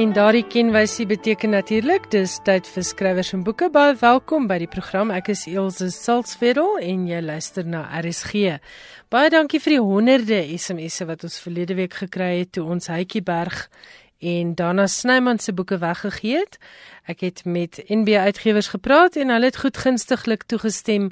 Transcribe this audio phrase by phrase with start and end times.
[0.00, 3.66] En daardie kenwysie beteken natuurlik dis tyd vir skrywers en boeke.
[3.68, 5.10] Baie welkom by die program.
[5.12, 8.54] Ek is Elsje Salzwetel en jy luister na RSG.
[9.12, 13.20] Baie dankie vir die honderde SMS'e wat ons verlede week gekry het toe ons Hytjie
[13.26, 13.66] Berg
[14.24, 16.56] en Dana Snyman se boeke weggegee het.
[17.04, 21.10] Ek het met NB Uitgewers gepraat en hulle het goedgunstiglik toegestem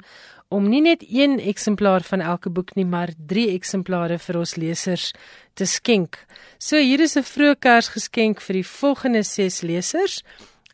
[0.49, 5.11] om nie net een eksemplaar van elke boek nie, maar 3 eksemplare vir ons lesers
[5.53, 6.17] te skenk.
[6.57, 10.23] So hier is 'n vroeë Kersgeskenk vir die volgende 6 lesers: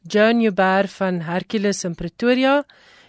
[0.07, 2.63] Joan Joubert van Hercules in Pretoria,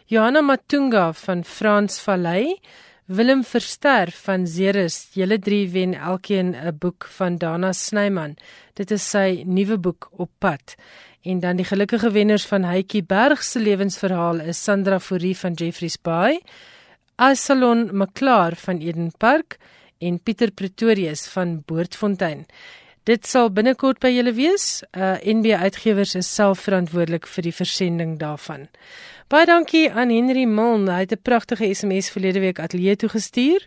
[0.06, 2.59] Johanna Matunga van Frans Vallei,
[3.06, 5.09] Willem Verster van Zeres.
[5.14, 8.37] Julle drie wen elkeen 'n boek van Dana Snyman.
[8.75, 10.75] Dit is sy nuwe boek op pad.
[11.27, 15.96] En dan die gelukkige wenners van Hytjie Berg se lewensverhaal is Sandra Fourie van Jeffreys
[15.98, 16.38] Bay,
[17.16, 19.56] Asalon McClar van Eden Park
[19.98, 22.46] en Pieter Pretorius van Boortfontein.
[23.02, 24.84] Dit sal binnekort by julle wees.
[24.94, 28.68] Uh NB Uitgewers is self verantwoordelik vir die versending daarvan.
[29.27, 30.92] Baie dankie aan Henry Milne.
[30.92, 33.66] Hy het 'n pragtige SMS verlede week ateljee toe gestuur.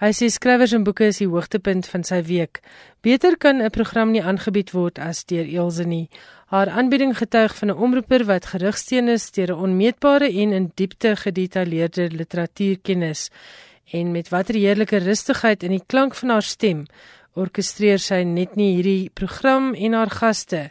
[0.00, 2.62] Hy sê skrywers en boeke is die hoogtepunt van sy week.
[3.04, 6.08] Beter kan 'n program nie aangebied word as deur Elsje nie.
[6.46, 11.16] Haar aanbieding getuig van 'n omroeper wat gerigsteen is deur 'n onmeetbare en in diepte
[11.16, 13.30] gedetailleerde literatuurkennis
[13.92, 16.86] en met watter heerlike rustigheid in die klank van haar stem
[17.34, 20.70] orkestreer sy net nie hierdie program en haar gaste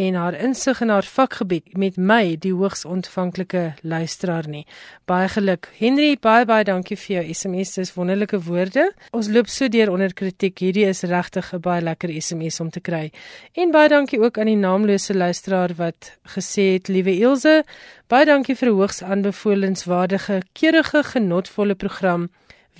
[0.00, 4.62] en haar insig in haar vakgebied met my die hoogs ontvanklike luisteraar nie.
[5.10, 5.68] Baie geluk.
[5.76, 7.74] Henry, baie baie dankie vir jou SMS.
[7.76, 8.86] Dis wonderlike woorde.
[9.16, 10.56] Ons loop so deur onder kritiek.
[10.64, 13.10] Hierdie is regtig 'n baie lekker SMS om te kry.
[13.54, 17.64] En baie dankie ook aan die naamlose luisteraar wat gesê het, "Liewe Ilse,
[18.08, 22.30] baie dankie vir 'n hoogs aanbevolenswaardige, keurige, genotvolle program."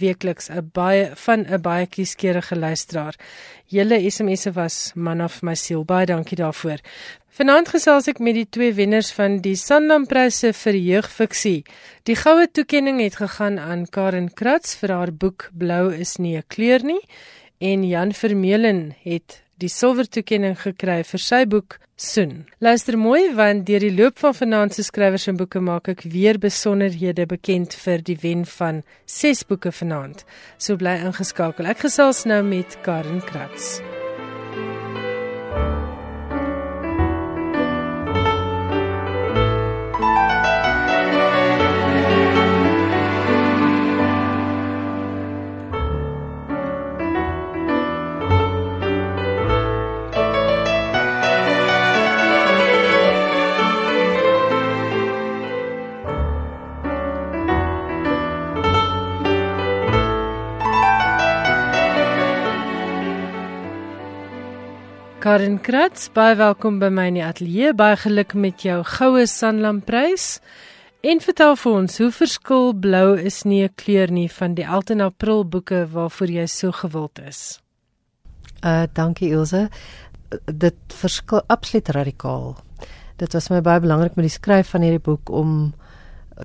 [0.01, 3.15] Weekliks 'n baie van 'n baie kieskeurige luisteraar.
[3.67, 5.85] Julle SMS'e was man of my siel.
[5.85, 6.81] Baie dankie daarvoor.
[7.31, 11.65] Vanaand gesels ek met die twee wenners van die Sandampryse vir jeugfiksie.
[12.03, 16.45] Die goue toekenning het gegaan aan Karen Kratz vir haar boek Blou is nie 'n
[16.49, 17.01] kleur nie
[17.59, 22.47] en Jan Vermeulen het die silwer toekenning gekry vir sy boek Soen.
[22.65, 26.41] Luister mooi want deur die loop van vanaand se skrywers en boeke maak ek weer
[26.41, 30.25] besonderhede bekend vir die wen van 6 boeke vanaand.
[30.57, 31.69] So bly ingeskakel.
[31.69, 33.83] Ek gesels nou met Karen Kratz.
[65.21, 67.75] Karin Kratz, baie welkom by my in die ateljee.
[67.77, 70.39] Baie geluk met jou goue Sanlam prys.
[71.05, 75.01] En vertel vir ons, hoe verskil blou is nie 'n kleur nie van die Elton
[75.01, 77.61] April boeke waarvoor jy so gewild is?
[78.65, 79.69] Uh dankie Ilse.
[80.47, 82.57] Dit verskil absoluut radikaal.
[83.17, 85.75] Dit was my baie belangrik met die skryf van hierdie boek om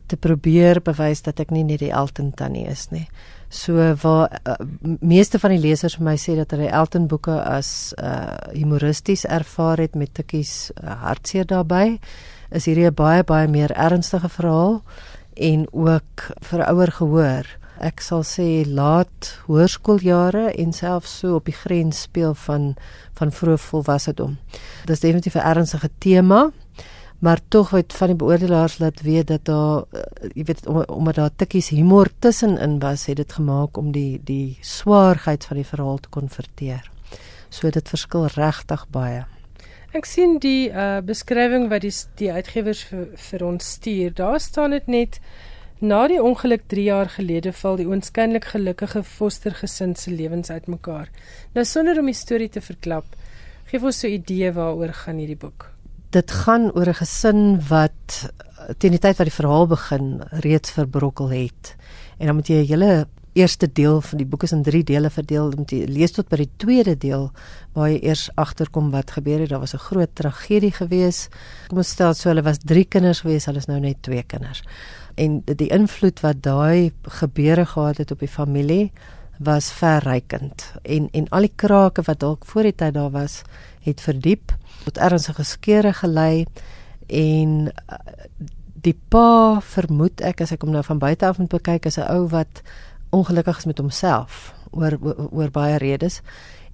[0.07, 3.07] te probeer bewys dat ek nie net die Elton tannie is nie.
[3.55, 4.53] So waar uh,
[4.99, 9.79] meeste van die lesers vir my sê dat hulle Elton boeke as uh humoristies ervaar
[9.79, 11.99] het met tikkies uh, hartseer daarbey,
[12.51, 14.81] is hierdie 'n baie baie meer ernstige verhaal
[15.35, 17.47] en ook vir ouer gehoor.
[17.79, 22.75] Ek sal sê laat hoërskooljare en selfs so op die grens speel van
[23.15, 24.38] van vroeë volwassedom.
[24.85, 26.51] Dit is definitief 'n ernstige tema
[27.19, 30.01] maar tog het van die beoordelaars laat weet dat daar uh,
[30.33, 34.57] jy weet om, omdat daar tikkies humor tussenin was het dit gemaak om die die
[34.61, 36.91] swaarheid van die verhaal te konverteer.
[37.50, 39.25] So dit verskil regtig baie.
[39.95, 44.13] Ek sien die uh, beskrywing wat die die uitgewers vir, vir ons stuur.
[44.13, 45.19] Daar staan dit net
[45.79, 51.07] na die ongeluk 3 jaar gelede val die oënskynlik gelukkige fostergesin se lewens uitmekaar.
[51.56, 53.07] Nou sonder om die storie te verklap,
[53.71, 55.75] gee ons so 'n idee waaroor gaan hierdie boek
[56.15, 60.71] dit gaan oor 'n gesin wat eh, teen die tyd wat die verhaal begin reeds
[60.71, 61.75] verbrokkel het.
[62.17, 65.09] En dan moet jy 'n hele eerste deel van die boek is in 3 dele
[65.09, 65.51] verdeel.
[65.57, 67.31] Moet jy lees tot by die tweede deel
[67.73, 69.50] waar jy eers agterkom wat gebeur het.
[69.50, 71.27] Daar was 'n groot tragedie gewees.
[71.67, 74.63] Kom ons stel so hulle was 3 kinders gewees, hulle is nou net 2 kinders.
[75.15, 78.91] En die invloed wat daai gebeure gehad het op die familie
[79.39, 80.73] was verrykend.
[80.83, 83.41] En en al die krake wat dalk voor die tyd daar was,
[83.81, 84.51] het verdiep
[84.85, 86.45] tot ernstige skeure gelei
[87.07, 87.99] en uh,
[88.85, 92.09] die pa vermoed ek as ek hom nou van buite af moet kyk as 'n
[92.09, 92.61] ou wat
[93.11, 96.21] ongelukkig is met homself oor, oor oor baie redes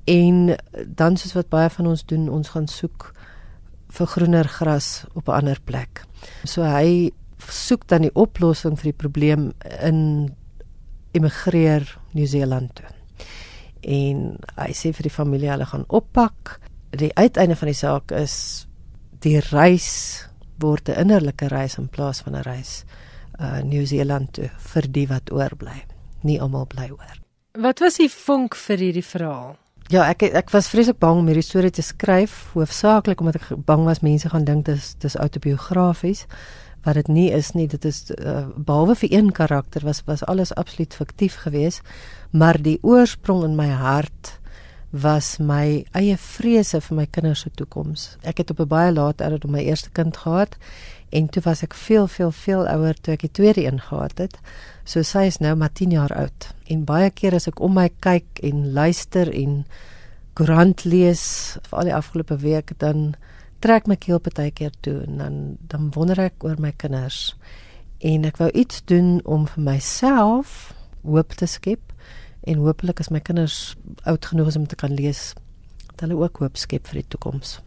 [0.03, 0.55] En
[0.87, 3.11] dan soos wat baie van ons doen, ons gaan soek
[3.91, 6.05] vir groener gras op 'n ander plek.
[6.43, 10.29] So hy soek dan die oplossing vir die probleem in
[11.11, 12.85] immigreer Nieu-Seeland toe.
[13.81, 16.59] En hy sê vir die familie hulle gaan oppak.
[16.91, 18.67] Die uiteinde van die saak is
[19.23, 20.27] die reis
[20.59, 22.83] word 'n innerlike reis in plaas van 'n reis
[23.39, 25.85] uh Nieu-Seeland toe vir die wat oorbly.
[26.23, 27.17] Nie almal bly oor.
[27.57, 29.55] Wat was die vonk vir hierdie verhaal?
[29.89, 33.85] Ja, ek ek was vreeslik bang om hierdie storie te skryf, hoofsaaklik omdat ek bang
[33.85, 36.27] was mense gaan dink dis dis autobiografies
[36.83, 37.67] wat dit nie is nie.
[37.67, 41.81] Dit is uh, behalwe vir een karakter was was alles absoluut fiktief geweest,
[42.31, 44.40] maar die oorsprong in my hart
[44.91, 48.17] was my eie vrese vir my kinders se toekoms.
[48.23, 50.57] Ek het op 'n baie laat ouderdom my eerste kind gehad
[51.09, 54.37] en toe was ek veel veel veel ouer toe ek die tweede een gehad het.
[54.83, 57.89] So sy is nou maar 10 jaar oud en baie keer as ek om my
[57.99, 59.65] kyk en luister en
[60.33, 63.15] koerant lees vir al die afgelope week dan
[63.59, 67.35] trek my keel partykeer toe en dan dan wonder ek oor my kinders
[67.99, 70.73] en ek wou iets doen om vir myself
[71.03, 71.90] hoop te skep
[72.43, 75.33] en hopelik as my kinders oud genoeg is om te kan lees
[75.95, 77.59] dat hulle ook hoop skep vir die toekoms.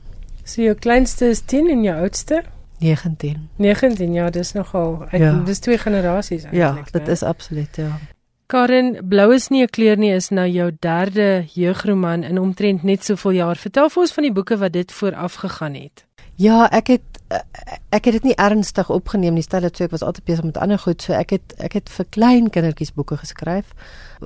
[0.44, 2.42] So jou kleinste is 10 en jou oudste
[2.80, 3.48] 19.
[3.56, 5.32] 19 ja, dis nogal ek, Ja.
[5.44, 6.60] dis twee generasies eintlik.
[6.92, 7.98] Ja, dit is absoluut ja.
[8.46, 13.04] Karen, Blou is nie 'n kleur nie is nou jou derde jeugroman in omtrent net
[13.04, 13.56] soveel jaar.
[13.56, 16.04] Vertel vir ons van die boeke wat dit vooraf gegaan het.
[16.36, 19.42] Ja, ek het ek het dit nie ernstig opgeneem nie.
[19.42, 21.02] Stel dit so ek was altyd besig met ander goed.
[21.02, 23.72] So ek het ek het vir klein kindertjies boeke geskryf.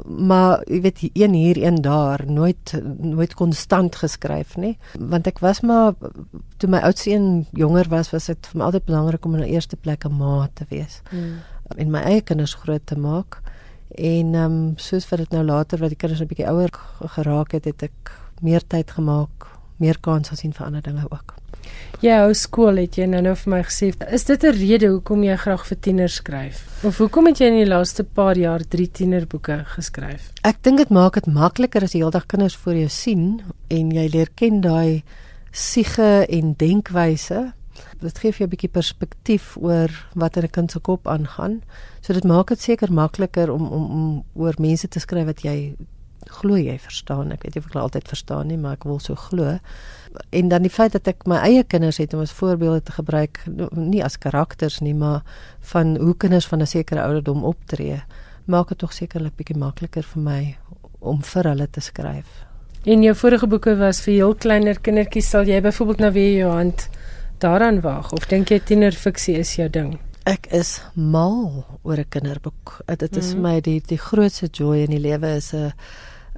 [0.05, 4.77] Maar jy weet een hier een daar, nooit nooit konstant geskryf nie.
[4.99, 5.95] Want ek was maar
[6.57, 9.55] toe my oudste een jonger was, was dit vir my altyd belangrik om in die
[9.55, 11.41] eerste plek 'n ma te wees Hmm.
[11.77, 13.41] en my eie kinders groot te maak.
[13.95, 16.71] En ehm um, soos wat dit nou later wat die kinders 'n bietjie ouer
[17.01, 19.47] geraak het, het ek meer tyd gemaak,
[19.79, 21.35] meer kans gesien vir ander dinge ook.
[21.99, 23.91] Ja, ou skool het jy nou nou vir my gesê.
[24.15, 26.59] Is dit 'n rede hoekom jy graag vir tieners skryf?
[26.85, 30.31] Of hoekom het jy in die laaste paar jaar 3 tienerboeke geskryf?
[30.45, 34.09] Ek dink dit maak dit makliker as jy heeldag kinders voor jou sien en jy
[34.09, 35.03] leer ken daai
[35.51, 37.53] siege en denkwyse.
[38.01, 41.63] Dit gee vir jou 'n bietjie perspektief oor wat in 'n kind se kop aangaan.
[42.01, 45.75] So dit maak dit seker makliker om om om oor mense te skryf wat jy
[46.31, 47.33] glo jy verstaan.
[47.33, 49.59] Ek weet nie of ek altyd verstaan nie, maar ek wil so glo.
[50.31, 53.41] En dan die feit dat ek my eie kinders het om as voorbeelde te gebruik,
[53.73, 55.23] nie as karakters nie, maar
[55.73, 58.03] van hoe kinders van 'n sekere ouderdom optree,
[58.47, 60.57] maak dit tog sekerlik bietjie makliker vir my
[61.01, 62.27] om vir hulle te skryf.
[62.85, 65.29] En jou vorige boeke was vir heel kleiner kindertjies.
[65.31, 66.89] Sal jy byvoorbeeld nou weer jou hand
[67.39, 69.99] daaraan waag of dink jy tienerfiksie is jou ding?
[70.25, 72.81] Ek is mal oor 'n kinderboek.
[72.99, 73.33] Dit is Mhm.
[73.35, 75.73] vir my die die grootste joy in die lewe is 'n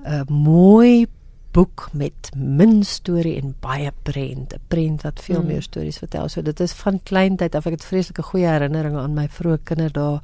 [0.04, 1.06] 'n mooi
[1.52, 5.46] boek met min storie en baie prent, 'n prent wat veel Mm.
[5.46, 6.28] meer stories vertel.
[6.28, 10.20] So dit is van kleintyd af ek het vreeslike goeie herinneringe aan my vroeë kinderdae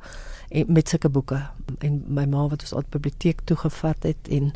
[0.50, 1.40] en met sulke boeke.
[1.78, 4.52] En my ma wat ons al biblioteek toe gevat het en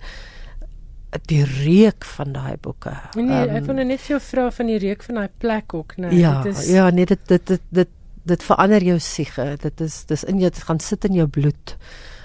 [1.27, 2.93] die reuk van daai boeke.
[3.17, 5.75] Nee, Ehm, ek wil nou net vir jou vra van die reuk van daai plek
[5.75, 6.11] ook, né?
[6.15, 7.89] ja, dit is ja, nee, dit dit dit dit
[8.25, 9.57] dit verander jou siege.
[9.61, 11.77] Dit is dis in jou dit gaan sit in jou bloed.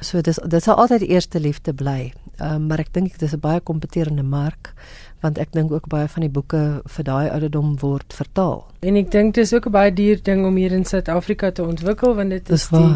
[0.01, 2.11] So dis dit sal altyd die eerste liefde bly.
[2.39, 4.73] Ehm um, maar ek dink dit is 'n baie kompeterende mark
[5.21, 8.65] want ek dink ook baie van die boeke vir daai ouderdom word vertaal.
[8.81, 12.15] En ek dink dis ook 'n baie duur ding om hier in Suid-Afrika te ontwikkel
[12.15, 12.95] want dit Dis is die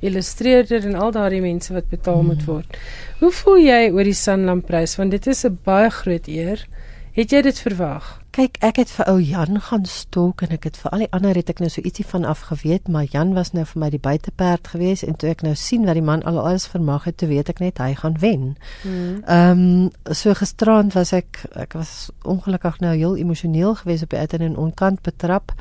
[0.00, 2.26] illustreerder en al daardie mense wat betaal Mm.
[2.26, 2.76] moet word.
[3.20, 6.66] Hoe voel jy oor die Sanlam prys want dit is 'n baie groot eer.
[7.12, 8.20] Het jy dit verwag?
[8.36, 11.38] Kyk, ek het vir ou Jan gaan stalk en ek het vir al die ander
[11.38, 14.00] het ek nou so ietsie van af geweet, maar Jan was nou vir my die
[14.04, 17.30] buiteperd geweest en toe ek nou sien wat die man al alles vermag het, toe
[17.30, 18.44] weet ek net hy gaan wen.
[18.82, 19.22] Hmm.
[19.24, 24.20] Ehm um, so gisterand was ek ek was ongelukkig nou heel emosioneel geweest op die
[24.20, 25.56] uit en onkant betrap.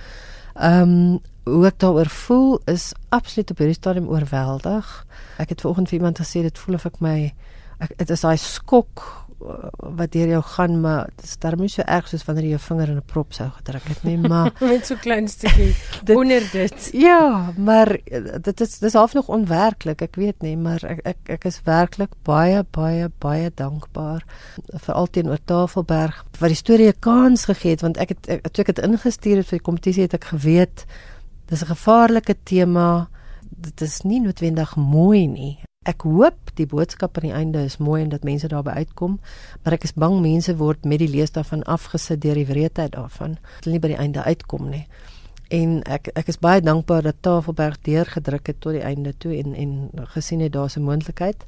[0.60, 4.92] Ehm um, hoe ek daaroor voel is absoluut op hierdie stadium oorweldig.
[5.40, 7.20] Ek het vanoggend vir iemand gesê dit voel of ek my
[7.80, 9.25] ek dit is daai skok
[9.98, 12.60] wat deur jou gaan maar dit is darm nie so erg soos wanneer jy jou
[12.60, 15.76] vinger in 'n prop sou gedruk het nie maar Met so klein stukkie
[16.06, 16.90] Dit- onder dit.
[16.94, 21.18] Ja, maar eh, dit is dis half nog onwerklik, ek weet nie, maar ek ek
[21.30, 24.24] ek is werklik baie baie baie dankbaar
[24.74, 28.64] veral teenoor Tafelberg wat die storie 'n kans gegee het want ek het ek, toe
[28.66, 30.86] ek dit ingestuur het vir die kompetisie het ek geweet
[31.48, 33.08] dis 'n gevaarlike tema.
[33.58, 35.60] Dit is nie noodwendig mooi nie.
[35.86, 39.20] Ek hoop die boodskap aan die einde is mooi en dat mense daarby uitkom,
[39.64, 43.38] maar ek is bang mense word met die lees daarvan afgesit deur die wreedheid daarvan.
[43.62, 44.88] Hulle nie by die einde uitkom nie.
[45.54, 49.54] En ek ek is baie dankbaar dat Tafelberg deurgedruk het tot die einde toe en
[49.54, 51.46] en gesien het daar's 'n moontlikheid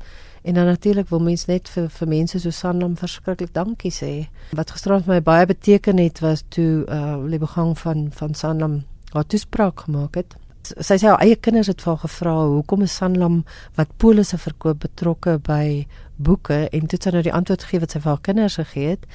[0.48, 4.12] En dan natuurlik wil mens net vir vir mense so Sanlam verskriklik dankie sê.
[4.56, 9.26] Wat gisterand vir my baie beteken het was toe uh Lebogang van van Sanlam haar
[9.26, 10.36] toespraak gemaak het.
[10.76, 13.44] Sy sê haar eie kinders het vir haar gevra hoekom is Sanlam
[13.78, 18.02] wat polisse verkoop betrokke by boeke en toe sy nou die antwoord gegee wat sy
[18.04, 19.06] vir haar kinders gegee het.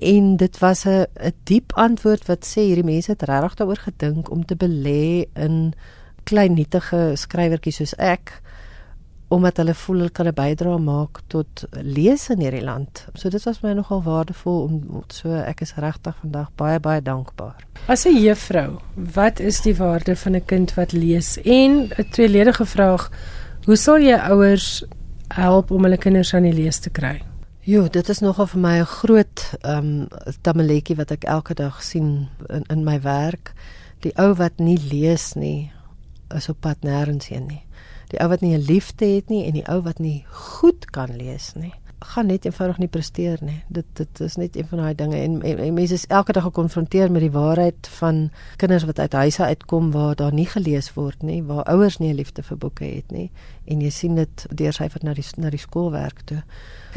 [0.00, 4.30] En dit was 'n 'n diep antwoord wat sê hierdie mense het regtig daaroor gedink
[4.30, 5.74] om te belê in
[6.24, 8.40] klein nietige skrywertjies soos ek
[9.30, 13.06] omdat hulle voel hulle kan 'n bydrae maak tot lees in hierdie land.
[13.14, 17.56] So dit was my nogal waardevol om so ek is regtig vandag baie baie dankbaar.
[17.86, 21.38] As 'n juffrou, wat is die waarde van 'n kind wat lees?
[21.42, 23.10] En 'n tweeledige vraag,
[23.64, 24.84] hoe sal jy ouers
[25.28, 27.22] help om hulle kinders aan die lees te kry?
[27.60, 30.08] Jo, dit is nogal vir my 'n groot ehm um,
[30.42, 33.52] tamaletjie wat ek elke dag sien in in my werk.
[34.00, 35.72] Die ou wat nie lees nie,
[36.34, 37.62] is op pad nêrens heen nie.
[38.10, 41.16] Die ou wat nie 'n liefde het nie en die ou wat nie goed kan
[41.16, 43.62] lees nie, gaan net eenvoudig nie presteer nie.
[43.68, 46.42] Dit dit is net een van daai dinge en, en, en mense is elke dag
[46.42, 51.22] gekonfronteer met die waarheid van kinders wat uit huise uitkom waar daar nie gelees word
[51.22, 53.30] nie, waar ouers nie 'n liefde vir boeke het nie
[53.64, 56.42] en jy sien dit deursyfer na die na die skoolwerk toe.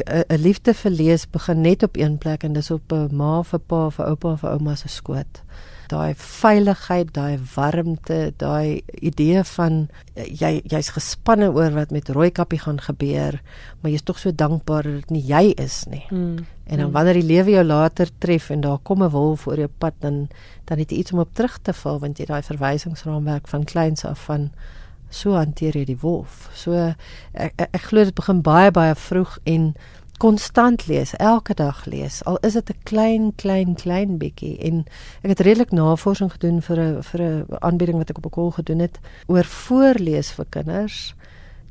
[0.06, 3.58] 'n liefde vir lees begin net op een plek en dis op 'n ma vir
[3.60, 5.42] pa vir oupa vir ouma se skoot.
[5.88, 12.80] Daai veiligheid, daai warmte, daai idee van jy jy's gespanne oor wat met Rooikappie gaan
[12.80, 13.40] gebeur,
[13.80, 16.04] maar jy's tog so dankbaar dat dit nie jy is nie.
[16.10, 16.46] Mm.
[16.64, 19.68] En dan wanneer die lewe jou later tref en daar kom 'n wolf oor jou
[19.78, 20.28] pad dan
[20.64, 24.04] dan het jy iets om op terug te val want jy daai verwysingsraamwerk van kleins
[24.04, 24.50] af van
[25.10, 26.48] so hanteer jy die wolf.
[26.54, 26.72] So
[27.32, 29.74] ek ek, ek glo dit begin baie baie vroeg en
[30.18, 32.22] konstant lees, elke dag lees.
[32.24, 34.84] Al is dit 'n klein klein klein bietjie en
[35.22, 38.50] ek het redelik navorsing gedoen vir 'n vir 'n aanbieding wat ek op 'n kol
[38.50, 41.14] gedoen het oor voorlees vir kinders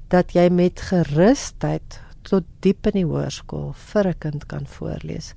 [0.08, 5.34] dat jy met gerusheid tot diep in die hoërskool vir 'n kind kan voorlees.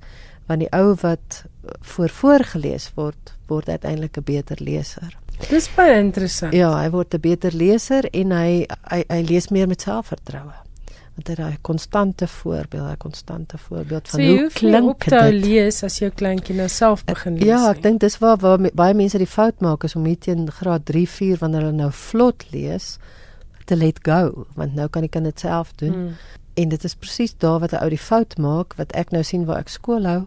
[0.47, 1.45] Want die ou wat
[1.81, 5.17] voor voorgeles word, word uiteindelik 'n beter leser.
[5.49, 6.53] Dis baie interessant.
[6.53, 10.66] Ja, hy word 'n beter leser en hy hy, hy lees meer met selfvertroue.
[11.17, 15.13] Want hy het 'n konstante voorbeeld, 'n konstante voorbeeld van so, hoe klink dit.
[15.13, 17.47] Jy lees as jou kleintjie nou self begin lees.
[17.47, 20.51] Ja, ek dink dis waar waar baie mense die fout maak is om hier teen
[20.51, 22.97] graad 3, 4 wanneer hulle nou vlot lees
[23.65, 25.93] te let go, want nou kan die kind dit self doen.
[25.93, 26.13] Hmm.
[26.53, 29.45] En dit is presies daar wat 'n ou die fout maak wat ek nou sien
[29.45, 30.25] waar ek skool hou.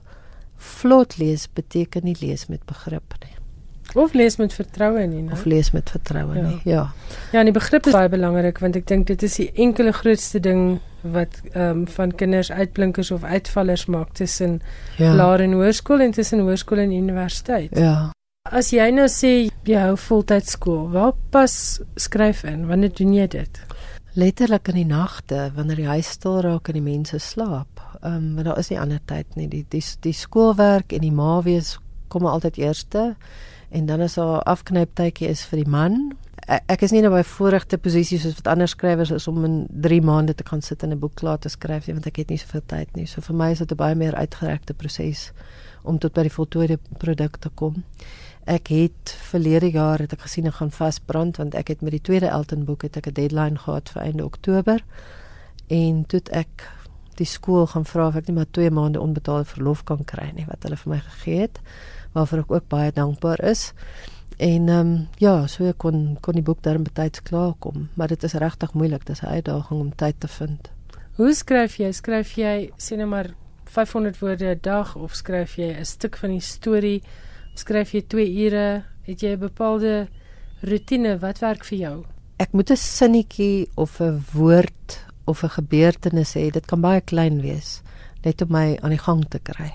[0.57, 3.40] Vlot lees beteken nie lees met begrip nie.
[3.95, 5.33] Of lees met vertroue nie, né?
[5.33, 6.47] Of lees met vertroue ja.
[6.47, 6.61] nie.
[6.65, 6.85] Ja.
[7.33, 10.79] Ja, die begrip is baie belangrik want ek dink dit is die enkele grootste ding
[11.03, 14.61] wat ehm um, van kinders uitblinkers of uitvallers maak tussen
[14.97, 15.15] ja.
[15.15, 17.79] laer en hoërskool en tussen hoërskool en universiteit.
[17.79, 18.11] Ja.
[18.51, 19.33] As jy nou sê
[19.69, 22.67] jy hou voltyds skool, waar pas skryf in?
[22.69, 23.61] Wanneer doen jy dit?
[24.19, 27.81] Letterlik in die nagte wanneer die huis stil raak en die mense slaap.
[28.03, 29.49] Ehm um, want daar is nie ander tyd nie.
[29.49, 31.79] Die die die skoolwerk en die ma wees
[32.11, 33.14] kom altyd eerste
[33.71, 35.99] en dan is haar afknyptydjie is vir die man.
[36.50, 39.57] Ek, ek is nie nou by voorregte posisies soos wat ander skrywers is om in
[39.71, 42.31] 3 maande te kan sit en 'n boek klaar te skryf nie want ek het
[42.31, 43.07] nie soveel tyd nie.
[43.07, 45.33] So vir my is dit 'n baie meer uitgerekte proses
[45.83, 47.85] om tot by die voltooide produk te kom.
[48.47, 52.02] Ek het verlede jaar het ek gesien ek gaan vasbrand want ek het met die
[52.02, 54.85] tweede Elton boek het ek 'n deadline gehad vir einde Oktober
[55.69, 56.69] en toe ek
[57.21, 60.47] die skool gaan vra of ek net maar 2 maande onbetaalde verlof kan kry nie
[60.49, 61.61] wat hulle vir my gegee het
[62.12, 63.73] waarvoor ek ook baie dankbaar is.
[64.40, 68.09] En ehm um, ja, so ek kon kon die boek daarin betyds klaar kom, maar
[68.09, 70.71] dit is regtig moeilik, dit is 'n uitdaging om tyd te vind.
[71.17, 71.93] Hoe skryf jy?
[71.93, 76.31] Skryf jy sê net maar 500 woorde 'n dag of skryf jy 'n stuk van
[76.31, 77.02] die storie?
[77.55, 78.85] Skryf jy 2 ure?
[79.02, 80.09] Het jy 'n bepaalde
[80.61, 82.05] rotine wat werk vir jou?
[82.37, 86.50] Ek moet 'n sinnetjie of 'n woord of 'n gebeurtenis hê.
[86.50, 87.83] Dit kan baie klein wees
[88.25, 89.73] net om my aan die gang te kry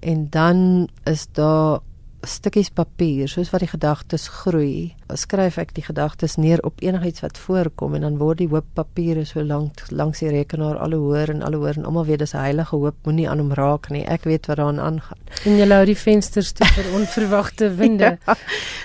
[0.00, 1.80] en dan is daar
[2.26, 7.38] stukkies papier soos wat die gedagtes groei skryf ek die gedagtes neer op enigiets wat
[7.38, 11.44] voorkom en dan word die hoop papiere so lank langs die rekenaar al hoor en
[11.46, 14.04] al hoor en almal weet dis 'n heilige hoop moenie aan hom raak nie.
[14.04, 15.18] Ek weet wat daaraan aangaan.
[15.44, 18.18] En jy hou die vensters toe vir onverwagte winde.
[18.26, 18.34] Ja,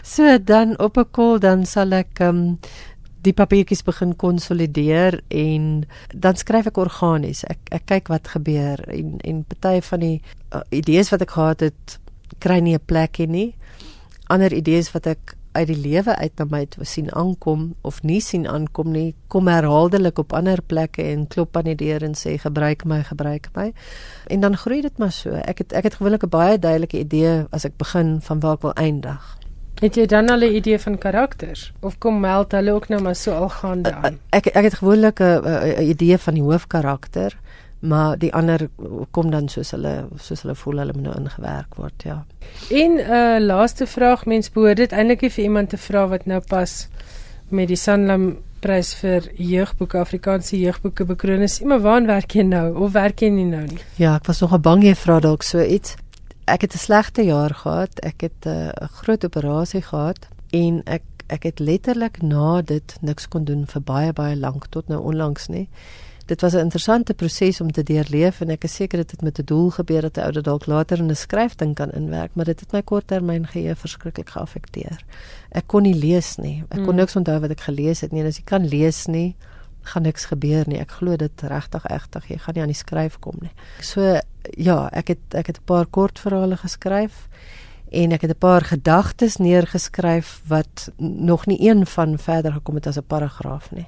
[0.03, 2.60] so dan op 'n kol dan sal ek um,
[3.21, 7.43] die papiertjies begin konsolideer en dan skryf ek organies.
[7.49, 10.17] Ek ek kyk wat gebeur en en party van die
[10.51, 11.99] uh, idees wat ek gehad het
[12.39, 13.55] kry nie 'n plek nie.
[14.27, 18.21] Ander idees wat ek uit die lewe uit na my toe sien aankom of nie
[18.23, 22.37] sien aankom nie, kom herhaaldelik op ander plekke en klop aan die deur en sê
[22.39, 23.71] gebruik my, gebruik my.
[24.31, 25.35] En dan groei dit maar so.
[25.35, 28.61] Ek het ek het gewoonlik 'n baie duidelike idee as ek begin van waar ek
[28.61, 29.40] wil eindig.
[29.81, 33.15] Het jy dan al 'n idee van karakters of kom meld hulle ook nou maar
[33.15, 34.19] so algaande aan?
[34.29, 37.38] Ek ek het gewoonlik 'n idee van die hoofkarakter,
[37.79, 38.69] maar die ander
[39.11, 42.25] kom dan soos hulle soos hulle voel hulle moet nou ingewerk word, ja.
[42.69, 46.41] En 'n uh, laaste vraag, mens behoort dit eintlik vir iemand te vra wat nou
[46.47, 46.88] pas
[47.50, 51.59] met die Sanlam prys vir jeugboeke Afrikaanse jeugboeke bekroon is.
[51.61, 53.79] Maar waar werk jy nou of werk jy nie nou nie?
[53.95, 55.95] Ja, ek was nog bang jy vra dalk so iets.
[56.45, 58.00] Ek het 'n slegte jaar gehad.
[58.00, 62.98] Ek het eh, 'n uh, groot operasie gehad en ek ek het letterlik na dit
[63.01, 65.69] niks kon doen vir baie baie lank tot nou onlangs nie
[66.31, 69.39] dit was 'n interessante proses om te deurleef en ek is seker dit het met
[69.39, 72.45] 'n doel gebeur dat 'n ou dit dalk later in 'n skryfding kan inwerk, maar
[72.45, 75.03] dit het my korttermyn geheue verskriklik geaffekteer.
[75.50, 76.63] Ek kon nie lees nie.
[76.69, 76.95] Ek kon hmm.
[76.95, 78.21] niks onthou wat ek gelees het nie.
[78.21, 79.36] En as jy kan lees nie,
[79.81, 80.79] gaan niks gebeur nie.
[80.79, 82.27] Ek glo dit regtig egtig.
[82.29, 83.51] Jy gaan nie aan die skryf kom nie.
[83.81, 84.19] So
[84.57, 87.27] ja, ek het ek het 'n paar kortverhale geskryf
[87.91, 92.88] en ek het 'n paar gedagtes neergeskryf wat nog nie een van verder gekom het
[92.88, 93.88] as 'n paragraaf nie.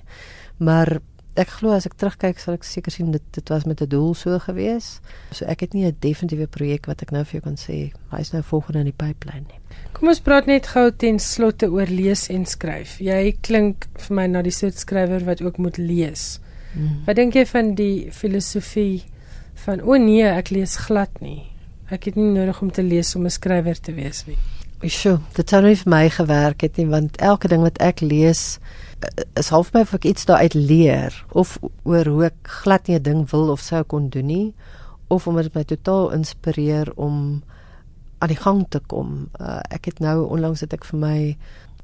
[0.57, 0.99] Maar
[1.35, 4.13] ek glo as ek terugkyk sal ek seker sien dit dit was met 'n doel
[4.13, 5.01] so gewees.
[5.31, 8.19] So ek het nie 'n definitiewe projek wat ek nou vir jou kan sê hy
[8.19, 9.59] is nou volgende in die pipeline nie.
[9.93, 12.99] Kom ons praat net gou ten slotte oor lees en skryf.
[12.99, 16.39] Jy klink vir my na die soort skrywer wat ook moet lees.
[16.73, 17.03] Hmm.
[17.05, 19.03] Wat dink jy van die filosofie
[19.65, 21.43] van o nee, ek lees glad nie.
[21.89, 24.37] Ek het nie nodig om te lees om 'n skrywer te wees nie.
[24.83, 28.57] Sjoe, dit het nie vir my gewerk het nie want elke ding wat ek lees
[29.39, 31.53] is half my ek iets daaruit leer of
[31.87, 34.53] oor hoe ek glad nie 'n ding wil of sou kon doen nie
[35.07, 37.43] of om dit my totaal inspireer om
[38.19, 39.29] aan die gang te kom.
[39.39, 41.37] Uh, ek het nou onlangs het ek vir my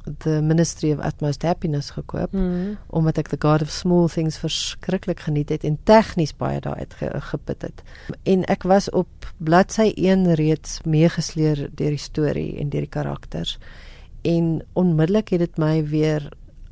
[0.04, 2.78] the Ministry of Utmost Happiness gekoop mm.
[2.88, 7.12] omdat ek the God of Small Things verskriklik geniet het en tegnies baie daaruit ge,
[7.32, 7.84] geput het.
[8.24, 13.58] En ek was op bladsy 1 reeds meegesleer deur die storie en deur die karakters
[14.28, 16.30] en onmiddellik het dit my weer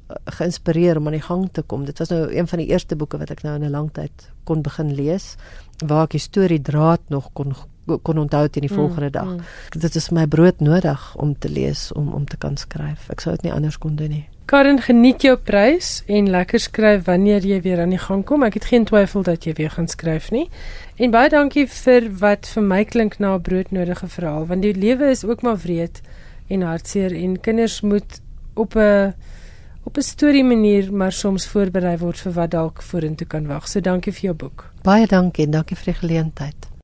[0.08, 1.86] geïnspireer om aan die gang te kom.
[1.86, 4.32] Dit was nou een van die eerste boeke wat ek nou in 'n lang tyd
[4.44, 5.36] kon begin lees
[5.86, 7.54] waar ek die storie draad nog kon
[8.02, 9.30] kon onthou teen die mm, volgende dag.
[9.36, 9.80] Mm.
[9.80, 13.10] Dit is my brood nodig om te lees om om te kan skryf.
[13.10, 14.26] Ek sou dit nie anders kon doen nie.
[14.48, 18.46] Karen, geniet jou prys en lekker skryf wanneer jy weer aan die gang kom.
[18.48, 20.46] Ek het geen twyfel dat jy weer gaan skryf nie.
[20.96, 25.12] En baie dankie vir wat vir my klink na 'n broodnodige verhaal want die lewe
[25.12, 26.02] is ook maar wreed
[26.48, 28.22] en hartseer en kinders moet
[28.56, 29.14] op 'n
[29.84, 33.68] op 'n storie manier maar soms voorberei word vir wat dalk vorentoe kan wag.
[33.68, 34.72] So dankie vir jou boek.
[34.84, 36.77] Baie dankie en dankie vir die geleentheid.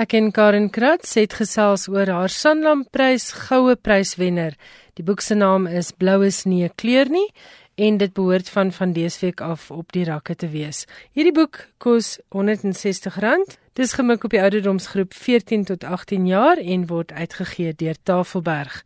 [0.00, 4.54] Ek en Karen Kratz het gesels oor haar Sanlam Prys goue pryswenner.
[4.96, 7.28] Die boek se naam is Blou is nie 'n kleur nie
[7.76, 10.86] en dit behoort van van dese week af op die rakke te wees.
[11.12, 13.58] Hierdie boek kos R160.
[13.74, 18.84] Dis gemik op die ouderdomsgroep 14 tot 18 jaar en word uitgegee deur Tafelberg.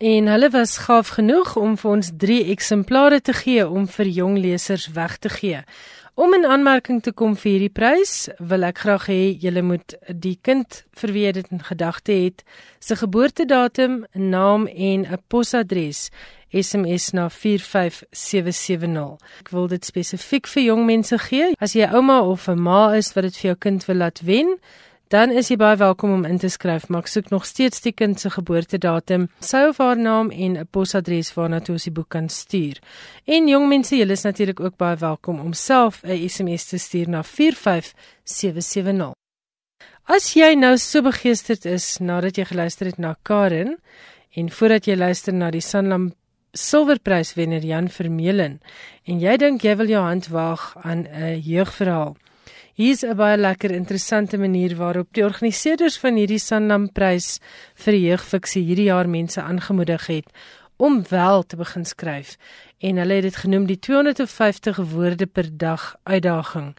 [0.00, 4.38] En hulle was gaaf genoeg om vir ons 3 eksemplare te gee om vir jong
[4.38, 5.64] lesers weg te gee.
[6.14, 10.38] Om 'n aanmerking te kom vir hierdie prys, wil ek graag hê julle moet die
[10.42, 12.42] kind vir wie dit in gedagte het,
[12.78, 16.10] se geboortedatum, naam en 'n posadres
[16.52, 19.18] SMS na 45770.
[19.40, 21.54] Ek wil dit spesifiek vir jong mense gee.
[21.58, 24.58] As jy ouma of 'n ma is wat dit vir jou kind wil laat wen,
[25.10, 27.92] dan is jy baie welkom om in te skryf, maar ek soek nog steeds die
[27.92, 32.08] kind se geboortedatum, sy of haar naam en 'n posadres waarna toe ons die boek
[32.08, 32.78] kan stuur.
[33.26, 37.08] En jong mense, julle is natuurlik ook baie welkom om self 'n SMS te stuur
[37.08, 39.12] na 45770.
[40.04, 43.78] As jy nou so begeesterd is nadat jy geluister het na Karen
[44.36, 46.12] en voordat jy luister na die Sanlam
[46.52, 48.60] Silverpryswenner Jan Vermeulen
[49.04, 52.16] en jy dink jy wil jou hand waag aan 'n jeugverhaal
[52.80, 57.38] Hier's 'n baie lekker interessante manier waarop die organiseerders van hierdie Sanlam Prys
[57.74, 60.30] vir jeugfiksie hierdie jaar mense aangemoedig het
[60.78, 62.38] om wel te begin skryf
[62.78, 66.72] en hulle het dit genoem die 250 woorde per dag uitdaging.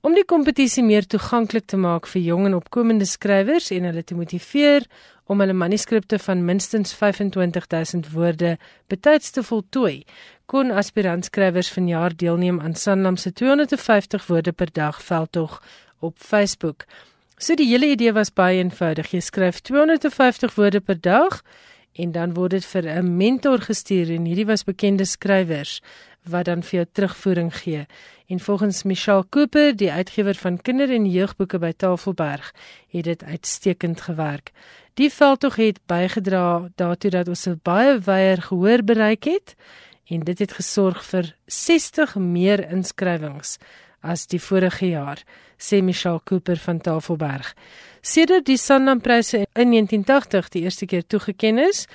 [0.00, 4.14] Om die kompetisie meer toeganklik te maak vir jong en opkomende skrywers en hulle te
[4.14, 4.88] motiveer
[5.26, 8.56] om hulle manuskripte van minstens 25000 woorde
[8.88, 10.04] betyds te voltooi,
[10.52, 15.62] kon aspirantskrywers vanjaar deelneem aan Sanlam se 250 woorde per dag veldtog
[15.98, 16.84] op Facebook.
[17.36, 19.14] So die hele idee was baie eenvoudig.
[19.14, 21.40] Jy skryf 250 woorde per dag
[21.96, 25.80] en dan word dit vir 'n mentor gestuur en hierdie was bekende skrywers
[26.28, 27.86] wat dan vir jou terugvoering gee.
[28.28, 32.52] En volgens Michelle Cooper, die uitgewer van kinder- en jeugboeke by Tafelberg,
[32.88, 34.52] het dit uitstekend gewerk.
[34.94, 39.56] Die veldtog het bygedra daartoe dat ons 'n baie wyeer gehoor bereik het
[40.12, 43.56] en dit het gesorg vir 60 meer inskrywings
[44.02, 45.20] as die vorige jaar,
[45.58, 47.52] sê Michelle Cooper van Tafelberg.
[48.02, 51.86] Sedert die Sanlam Pryse in 1980 die eerste keer toegekend is,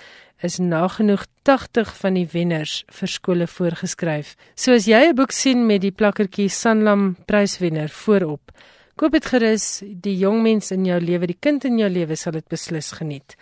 [0.42, 4.36] is nagenoeg 80 van die wenners vir skole voorgeskryf.
[4.56, 8.52] So as jy 'n boek sien met die plakkertjie Sanlam pryswenner voorop,
[8.96, 9.84] koop dit gerus.
[9.86, 13.36] Die jong mens in jou lewe, die kind in jou lewe sal dit beslis geniet.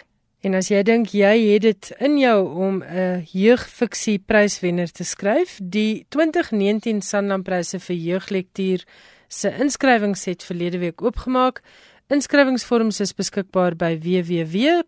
[0.45, 5.58] En as jy dink jy het dit in jou om 'n jeugfiksie pryswenner te skryf,
[5.62, 8.84] die 2019 Sanlam pryse vir jeuglektuur
[9.27, 11.62] se inskrywings het verlede week oopgemaak.
[12.10, 14.86] Inskrywingsvorms is beskikbaar by www.nb.co.za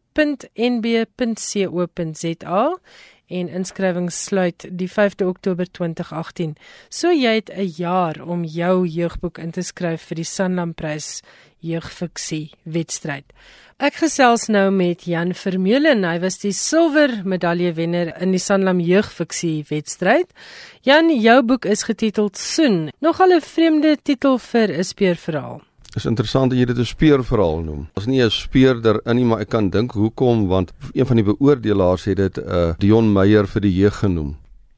[3.28, 6.56] en inskrywings sluit die 5de Oktober 2018.
[6.90, 11.22] So jy het 'n jaar om jou jeugboek in te skryf vir die Sanlam Prys
[11.60, 13.26] jeugfiksie wedstryd.
[13.78, 16.04] Ek gesels nou met Jan Vermeulen.
[16.04, 20.34] Hy was die silwer medalje wenner in die Sanlam jeugfiksie wedstryd.
[20.82, 22.90] Jan, jou boek is getiteld Soen.
[23.00, 25.67] Nogal 'n vreemde titel vir 'n speurverhaal.
[25.98, 27.88] Dis interessant dat jy dit 'n speurverhaal noem.
[27.98, 31.26] Ons nie 'n speurder in nie, maar ek kan dink hoekom want een van die
[31.26, 34.36] beoordelaars het dit 'n uh, Dion Meyer vir die jeug genoem.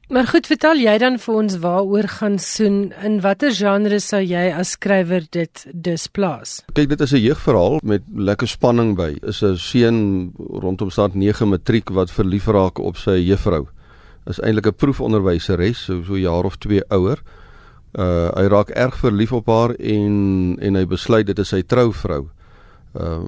[0.08, 4.50] Maar goed, vertel jy dan vir ons waaroor gaan soen in watter genre sou jy
[4.50, 6.62] as skrywer dit dus plaas?
[6.72, 9.18] Kyk, dit is 'n jeugverhaal met lekker spanning by.
[9.22, 13.68] Is 'n seun rondom staat 9 matriek wat verlief raak op sy juffrou.
[14.26, 17.18] Is eintlik 'n proefonderwyseres, so so jaar of 2 ouer.
[17.92, 22.28] Uh hy raak erg verlief op haar en en hy besluit dit is sy trouvrou.
[22.94, 23.26] Uh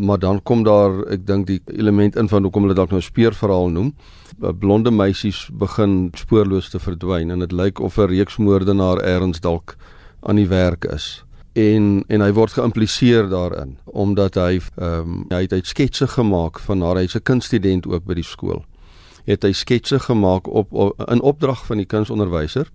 [0.00, 3.68] maar dan kom daar ek dink die element in van hoekom hulle dalk nou speurverhaal
[3.72, 3.94] noem.
[4.42, 9.76] Uh, blonde meisies begin spoorloos te verdwyn en dit lyk of 'n reeksmoordenaar eers dalk
[10.20, 11.24] aan die werk is.
[11.52, 16.58] En en hy word geïmpliseer daarin omdat hy ehm um, hy het, het sketse gemaak
[16.58, 18.64] van haar hy's 'n kunststudent ook by die skool.
[19.24, 22.68] Het hy sketse gemaak op, op in opdrag van die kunsonderwyser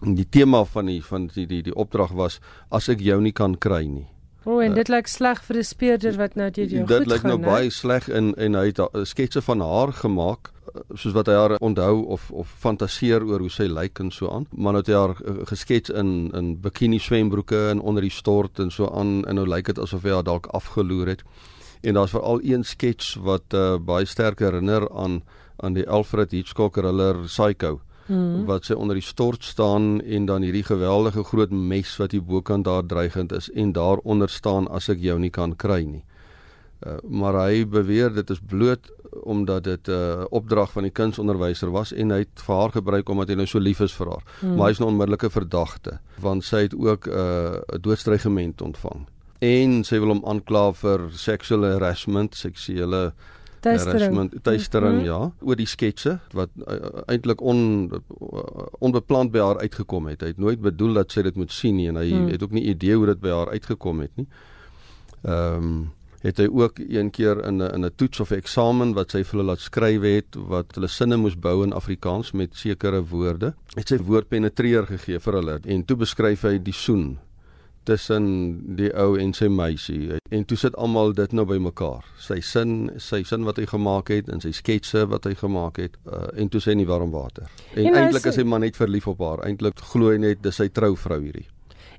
[0.00, 3.58] die tema van die van die die die opdrag was as ek jou nie kan
[3.58, 4.06] kry nie.
[4.44, 6.88] O, oh, en dit uh, lyk sleg vir 'n speurder wat nou deur jou dit
[6.88, 7.04] goed gaan.
[7.04, 7.44] Dit lyk nou he?
[7.44, 11.56] baie sleg in en hy het sketse van haar gemaak eh, soos wat hy haar
[11.60, 14.46] onthou of of fantaseer oor hoe sy lyk en so aan.
[14.50, 18.58] Maar nou het hy haar uh, geskets in in bikini swembroeke en onder die stort
[18.58, 21.22] en so aan en nou lyk dit asof hy haar dalk afgeloer het.
[21.82, 25.22] En daar's veral een skets wat uh, baie sterk herinner aan
[25.60, 27.80] aan die Alfred Hitchcock thriller Psycho
[28.10, 28.44] hmm.
[28.50, 32.66] wat sy onder die stort staan en dan hierdie geweldige groot mes wat hier bokant
[32.66, 36.02] daar dreigend is en daaronder staan as ek jou nie kan kry nie.
[36.80, 38.88] Uh, maar hy beweer dit is bloot
[39.22, 43.08] omdat dit 'n uh, opdrag van die kunsonderwyser was en hy het vir haar gebruik
[43.08, 44.24] omdat hy nou so lief is vir haar.
[44.40, 44.56] Hmm.
[44.56, 49.06] Maar hy is 'n onmiddellike verdagte want sy het ook 'n uh, doodstreigement ontvang
[49.40, 53.12] en sy wil hom aankla vir sexual harassment, seksuele uh,
[53.60, 55.06] Tuistering, tuistering mm -hmm.
[55.06, 57.98] ja, oor die sketse wat uh, eintlik on uh,
[58.78, 60.20] onbeplant by haar uitgekom het.
[60.20, 62.28] Hy het nooit bedoel dat sy dit moet sien nie en hy mm.
[62.28, 64.28] het ook nie idee hoe dit by haar uitgekom het nie.
[65.22, 65.88] Ehm um,
[66.20, 69.38] het hy ook een keer in 'n in 'n toets of eksamen wat sy vir
[69.38, 73.54] hulle laat skryf het wat hulle sinne moes bou in Afrikaans met sekere woorde.
[73.74, 77.18] Het sy woord penetreer gegee vir hulle en toe beskryf hy die soen
[77.88, 78.26] tussen
[78.76, 80.18] die ou en sy meisie.
[80.30, 84.28] En toe sit almal dit nou bymekaar sy sin sy sin wat hy gemaak het
[84.32, 87.48] en sy sketse wat hy gemaak het uh, en toe sy in die warm water.
[87.74, 89.44] En ja, eintlik is hy maar net verlief op haar.
[89.48, 91.48] Eintlik glo hy net dis sy trouvrou hierdie.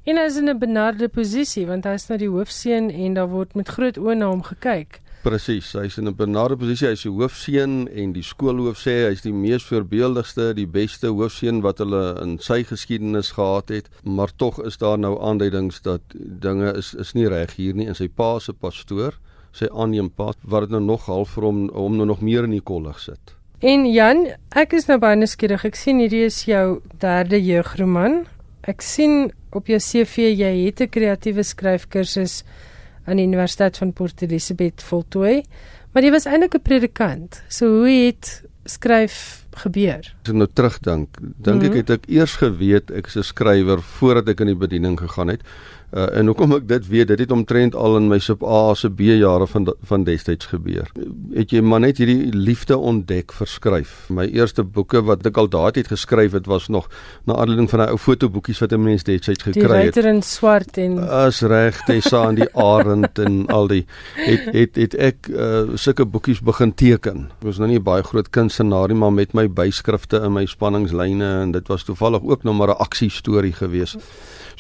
[0.10, 3.30] En hy is in 'n benarde posisie want hy is nou die hoofseun en daar
[3.30, 7.12] word met groot oë na hom gekyk Presies, hy's in 'n benade posisie, hy's die
[7.14, 12.40] hoofseun en die skoolhoof sê hy's die mees voorbeeldigste, die beste hoofseun wat hulle in
[12.40, 17.28] sy geskiedenis gehad het, maar tog is daar nou aanduidings dat dinge is is nie
[17.28, 19.14] reg hier nie in sy pa se pastoor,
[19.54, 22.66] sy aanneempa wat dit nou nog half vir hom om nou nog meer in die
[22.66, 23.36] kollig sit.
[23.62, 24.26] En Jan,
[24.58, 25.66] ek is nou baie nuuskierig.
[25.66, 28.24] Ek sien hierdie is jou derde jeugroman.
[28.66, 32.44] Ek sien op jou CV jy het 'n kreatiewe skryfkursus
[33.06, 35.44] aan die Universiteit van Port Elizabeth voltooi.
[35.92, 37.44] Maar jy was eintlik 'n predikant.
[37.48, 40.14] So hoe het skryf gebeur?
[40.24, 41.66] As ek nou terugdink, dink mm -hmm.
[41.66, 41.78] ek mhm.
[41.78, 45.42] het ek eers geweet ek is 'n skrywer voordat ek in die bediening gegaan het.
[45.92, 48.88] Uh, en hoekom ek dit weet, dit het omtrent al in my sub A se
[48.88, 50.88] B jare van van destyds gebeur.
[51.36, 53.92] Het jy maar net hierdie liefde ontdek vir skryf.
[54.08, 56.88] My eerste boeke wat ek al daai tyd geskryf het was nog
[57.28, 59.68] na aanleiding van 'n ou fotoboekies wat 'n mens destyds gekry het.
[59.68, 64.48] Die ruiter in swart en as reg Tessa en die arend en al die het
[64.56, 67.28] het het ek uh, sulke boekies begin teken.
[67.42, 71.42] Ek was nou nie baie groot kunstenaar nie, maar met my byskrifte in my spanningslyne
[71.42, 73.98] en dit was toevallig ook nog maar 'n aksie storie geweest.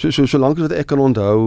[0.02, 1.42] So so solank as wat ek kan onthou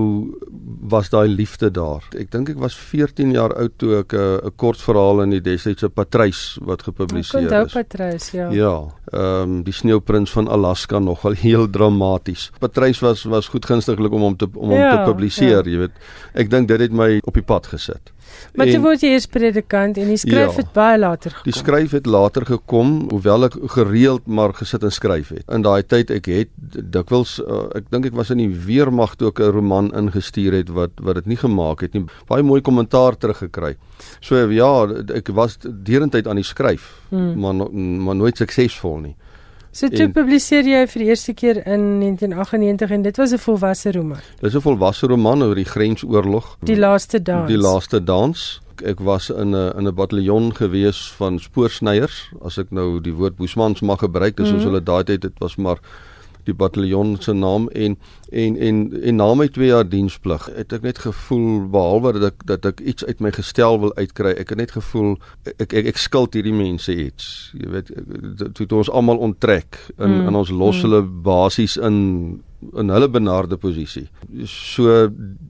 [0.93, 2.05] was daai liefde daar.
[2.15, 5.35] Ek dink ek was 14 jaar oud toe ek 'n uh, 'n kort verhaal in
[5.35, 7.51] die destydse Patrys wat gepubliseer is.
[7.51, 8.51] Onthou Patrys, ja.
[8.55, 8.77] Ja,
[9.15, 12.51] ehm um, die sneeuprins van Alaska nogal heel dramaties.
[12.59, 15.71] Patrys was was goed gunstiglik om hom te om hom ja, te publiseer, ja.
[15.71, 16.03] jy weet.
[16.35, 18.15] Ek dink dit het my op die pad gesit.
[18.55, 21.47] Maar jy word jy eers predikant en die skryf ja, het baie later gekom.
[21.49, 25.45] Die skryf het later gekom, hoewel ek gereeld maar gesit en skryf het.
[25.53, 26.53] In daai tyd ek het
[26.95, 30.71] dikwels uh, ek dink ek was in die weermag toe ek 'n roman ingestuur het
[30.71, 32.05] wat wat dit nie gemaak het nie.
[32.31, 33.75] Baie mooi kommentaar teruggekry.
[34.21, 34.73] So ja,
[35.15, 37.41] ek was derentyd aan die skryf, hmm.
[37.41, 37.71] maar
[38.07, 39.15] maar nooit suksesvol nie.
[39.75, 43.93] So toe publiseer jy vir die eerste keer in 1998 en dit was 'n volwasse
[43.93, 44.21] roman.
[44.41, 46.57] Dis 'n volwasse roman oor die grensoorlog.
[46.63, 47.49] Die laaste dans.
[47.49, 48.61] Die laaste dans.
[48.85, 53.37] Ek was in 'n in 'n bataljon gewees van spoorsnyers, as ek nou die woord
[53.37, 54.63] boesmans mag gebruik, dis mm -hmm.
[54.63, 55.79] soos hulle daai tyd dit was maar
[56.49, 57.97] die bataljon se naam en
[58.33, 62.47] en en en na my 2 jaar diensplig het ek net gevoel behalwe dat ek
[62.51, 65.15] dat ek iets uit my gestel wil uitkry ek het net gevoel
[65.57, 67.93] ek ek, ek skuld hierdie mense iets jy weet
[68.55, 70.27] toe toe ons almal onttrek in mm.
[70.29, 71.23] in ons los hulle mm.
[71.23, 71.97] basies in
[72.73, 74.09] in hulle benarde posisie
[74.49, 75.09] so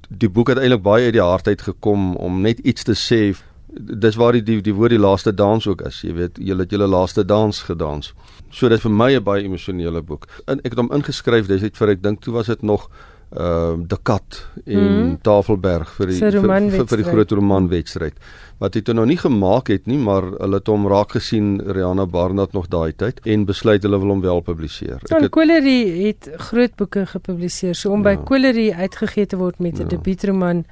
[0.09, 3.35] die boek het eintlik baie uit die hart uit gekom om net iets te sê
[3.81, 6.01] dis waar die die, die woord die laaste dans ook is.
[6.05, 8.13] Jy weet, jy het julle laaste dans gedans.
[8.55, 10.29] So dit is vir my 'n baie emosionele boek.
[10.47, 12.89] En ek het hom ingeskryf, dis net vir ek dink toe was dit nog
[13.35, 15.19] ehm uh, De Kat in hmm.
[15.23, 16.37] Tafelberg vir die vir,
[16.71, 18.15] vir, vir die groot romanwedstryd
[18.63, 22.07] wat hy toe nog nie gemaak het nie maar hulle het hom raak gesien Rihanna
[22.07, 25.03] Barnard nog daai tyd en besluit hulle wil hom wel publiseer.
[25.03, 28.13] Ek het Colery het groot boeke gepubliseer so om ja.
[28.13, 29.97] by Colery uitgegee te word met 'n ja.
[29.97, 30.65] debuutroman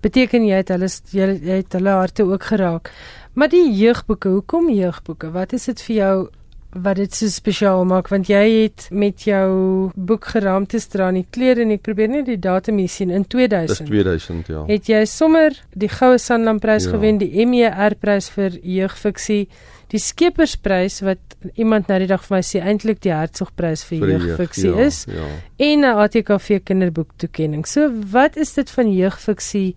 [0.00, 2.92] beteken jy het hulle jy het hulle harte ook geraak.
[3.34, 5.30] Maar die jeugboeke, hoekom jeugboeke?
[5.30, 6.28] Wat is dit vir jou
[6.76, 11.64] wat dit so spesiaal maak want jy het met jou boek geraamte staan die klere
[11.64, 13.88] en ek probeer net die datum hier sien in 2000.
[13.88, 14.64] Dis 2000 ja.
[14.68, 16.92] Het jy sommer die goue Sanlam prys ja.
[16.92, 19.46] gewen, die MER prys vir jeugfiksie,
[19.88, 24.12] die Skepersprys wat iemand nou die dag vir my sê eintlik die Hertzogprys vir, vir
[24.16, 25.28] jeugfiksie jeug, ja, is ja.
[25.70, 27.64] en 'n ATKV kinderboek toekenning.
[27.66, 29.76] So wat is dit van jeugfiksie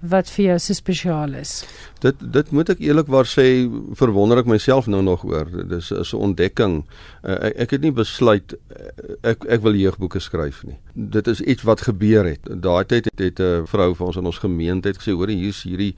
[0.00, 1.64] wat vir jou so spesiaal is?
[2.00, 3.44] Dit dit moet ek eerlikwaar sê
[4.00, 5.48] verwonder ek myself nou nog oor.
[5.68, 6.84] Dis is 'n ontdekking.
[7.22, 10.78] Uh, ek, ek het nie besluit eh, ek ek wil jeugboeke skryf nie.
[10.94, 12.40] Dit is iets wat gebeur het.
[12.44, 15.94] Daai tyd het 'n vrou van ons in ons gemeenskap gesê hoor hier's hierdie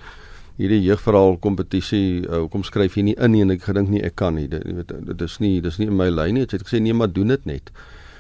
[0.58, 4.16] hierdie jeugverhaal kompetisie uh, kom skryf jy nie in nie en ek gedink nie ek
[4.20, 6.66] kan nie dit weet dit is nie dis nie in my lyn nie het ek
[6.66, 7.72] gesê nee maar doen dit net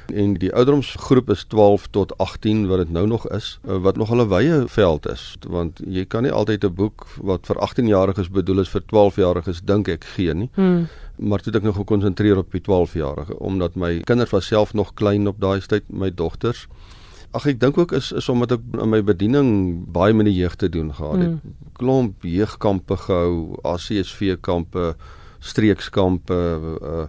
[0.06, 4.10] en die ouderdomsgroep is 12 tot 18 wat dit nou nog is uh, wat nog
[4.14, 8.60] 'n wye veld is want jy kan nie altyd 'n boek wat vir 18-jariges bedoel
[8.60, 10.88] is vir 12-jariges dink ek gee nie hmm.
[11.16, 14.94] maar toe het ek nog gekonsentreer op die 12-jarige omdat my kinders was self nog
[14.94, 16.68] klein op daai tyd my dogters
[17.32, 19.48] Ag ek dink ook is is omdat ek in my bediening
[19.88, 21.30] baie met die jeug te doen gehad het.
[21.30, 21.54] Mm.
[21.80, 24.96] Klomp jeugkampe gehou, ACSV kampe,
[25.40, 26.40] streekskampe
[26.82, 27.06] uh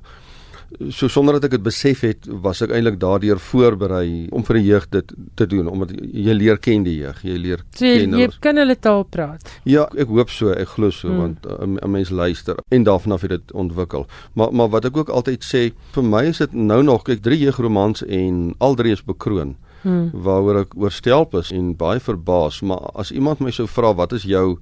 [0.89, 4.65] so sonder dat ek dit besef het, was ek eintlik daardeur voorberei om vir die
[4.65, 8.21] jeug dit te doen omdat jy leer ken die jeug, jy leer so, ken hulle.
[8.21, 9.49] Jy kan hulle taal praat.
[9.69, 11.21] Ja, ek hoop so, ek glo so mm.
[11.23, 14.07] want 'n uh, mens luister en daarvan af het dit ontwikkel.
[14.33, 17.39] Maar maar wat ek ook altyd sê, vir my is dit nou nog kyk drie
[17.39, 20.09] jeugromans en al drie is bekroon hmm.
[20.13, 24.23] waaroor ek oorstelp is en baie verbaas, maar as iemand my sou vra wat is
[24.23, 24.57] jou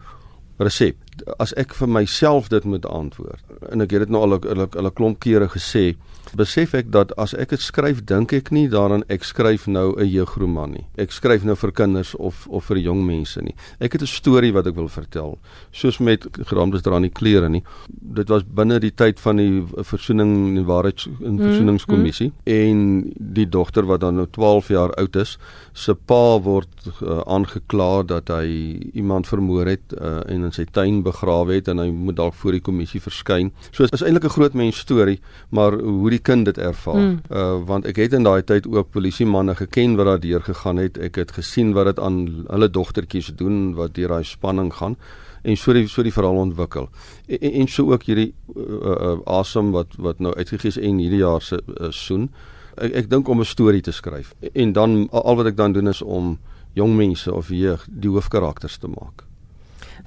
[0.64, 0.98] resep?
[1.40, 3.44] As ek vir myself dit moet antwoord.
[3.70, 5.96] En ek het dit nou al 'n 'n klomp kere gesê,
[6.38, 10.08] besef ek dat as ek dit skryf, dink ek nie daaraan ek skryf nou 'n
[10.08, 10.86] jeugroman nie.
[10.98, 13.56] Ek skryf nou vir kinders of of vir jong mense nie.
[13.80, 15.38] Ek het 'n storie wat ek wil vertel,
[15.72, 17.64] soos met geraamdes dra aan die klere nie.
[17.90, 22.54] Dit was binne die tyd van die versoening en waarheids en mhm, versoeningskommissie mm -hmm.
[22.54, 25.38] en die dogter wat dan nou 12 jaar oud is,
[25.74, 26.68] se pa word
[27.02, 31.78] uh, aangekla dat hy iemand vermoor het uh, en in sy tuin begrawe het en
[31.78, 33.52] hy moet dalk voor die kommissie verskyn.
[33.72, 37.02] So is eintlik 'n groot mens storie, maar hoe die kind dit ervaar.
[37.02, 37.20] Mm.
[37.30, 40.78] Uh want ek het in daai tyd ook polisie manne geken wat daar deur gegaan
[40.78, 40.98] het.
[40.98, 44.98] Ek het gesien wat dit aan hulle dogtertjies doen wat deur daai spanning gaan
[45.42, 46.90] en so die so die verhaal ontwikkel.
[47.28, 51.24] En, en so ook hierdie uh, uh awesome wat wat nou uitgegee is en hierdie
[51.24, 52.30] jaar se uh, soen.
[52.78, 54.34] Ek, ek dink om 'n storie te skryf.
[54.54, 56.38] En dan al wat ek dan doen is om
[56.74, 59.31] jong mense of jeug die hoofkarakters te maak.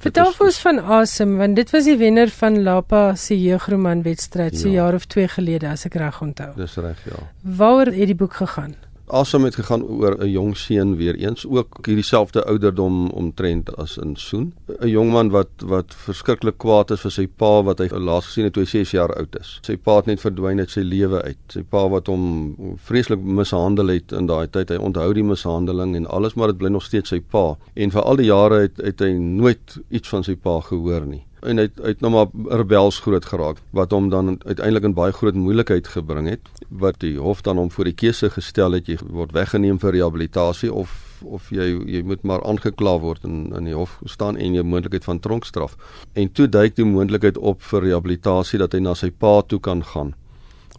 [0.05, 4.59] Vertel vir ons van Asem want dit was die wenner van Lapa se jeugroman wedstryd
[4.61, 4.83] so ja.
[4.83, 6.51] jaar of 2 gelede as ek reg onthou.
[6.59, 7.23] Dis reg, ja.
[7.41, 8.75] Waaroor het die boek gegaan?
[9.07, 13.97] Asem het gegaan oor 'n jong seun weer eens ook hierdie selfde ouderdom omtrent as
[13.99, 14.55] in Soen.
[14.81, 18.45] 'n jong man wat wat verskriklik kwaad is vir sy pa wat hy laas gesien
[18.45, 19.59] het toe hy 6 jaar oud is.
[19.63, 21.45] Sy pa het net verdwyn uit sy lewe uit.
[21.49, 26.07] Sy pa wat hom vreeslik mishandel het in daai tyd hy onthou die mishandeling en
[26.07, 27.57] alles maar dit bly nog steeds sy pa.
[27.75, 31.25] En vir al die jare het, het hy nooit iets van sy pa gehoor nie
[31.45, 34.97] en hy het, hy het nou maar rebels groot geraak wat hom dan uiteindelik in
[34.97, 36.49] baie groot moeilikheid gebring het
[36.85, 40.73] wat die hof dan hom voor die keuse gestel het jy word weggeneem vir rehabilitasie
[40.73, 44.65] of of jy jy moet maar aangekla word in in die hof staan en jou
[44.65, 45.77] moontlikheid van tronkstraf
[46.13, 49.85] en toe duik die moontlikheid op vir rehabilitasie dat hy na sy pa toe kan
[49.95, 50.15] gaan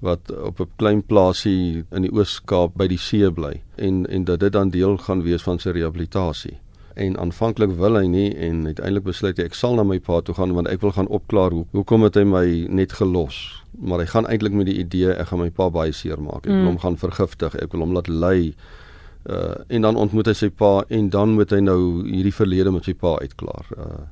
[0.01, 4.39] wat op 'n klein plaasie in die Oos-Kaap by die see bly en en dat
[4.39, 6.57] dit dan deel gaan wees van sy rehabilitasie
[6.95, 10.35] en aanvanklik wil hy nie en uiteindelik besluit hy ek sal na my pa toe
[10.37, 12.45] gaan want ek wil gaan opklaar hoe hoekom het hy my
[12.81, 13.41] net gelos.
[13.75, 16.45] Maar hy gaan eintlik met die idee ek gaan my pa baie seer maak.
[16.45, 16.71] Ek wil mm.
[16.73, 17.57] hom gaan vergiftig.
[17.59, 18.53] Ek wil hom laat ly.
[19.25, 22.87] Uh, en dan ontmoet hy sy pa en dan moet hy nou hierdie verlede met
[22.87, 23.71] sy pa uitklaar.
[23.75, 24.03] Uh,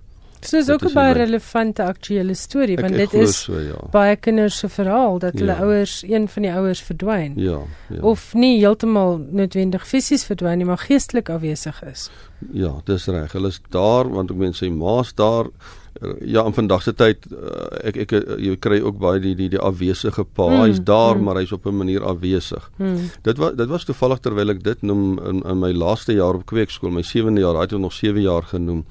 [0.51, 3.79] Dis ook 'n baie relevante aktuele storie want ek, ek dit is so, ja.
[3.91, 5.60] baie kinders se verhaal dat hulle ja.
[5.63, 7.34] ouers een van die ouers verdwyn.
[7.36, 8.01] Ja, ja.
[8.01, 12.10] Of nie heeltemal noodwendig fisies verdwyn nie, maar geestelik afwesig is.
[12.51, 13.32] Ja, dis reg.
[13.32, 15.47] Hulle is daar want ek meen sy ma's daar
[16.19, 19.62] ja, in vandag se tyd eh, ek ek jy kry ook baie die die die
[19.62, 20.47] afwesige pa.
[20.49, 21.27] Mm, hy's daar, mm.
[21.27, 22.69] maar hy's op 'n manier afwesig.
[22.77, 23.10] Mm.
[23.21, 26.45] Dit was dit was toevallig terwyl ek dit noem in, in my laaste jaar op
[26.45, 28.86] kweekskool, my 7de jaar, daai het nog 7 jaar genoem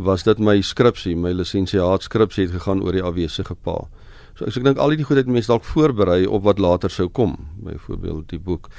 [0.00, 3.76] was dit my skripsie, my lisensiaat skripsie het gegaan oor die afwesige pa.
[4.38, 6.92] So ek, so ek dink al die goed het mense dalk voorberei op wat later
[6.92, 7.36] sou kom.
[7.66, 8.70] Byvoorbeeld die boek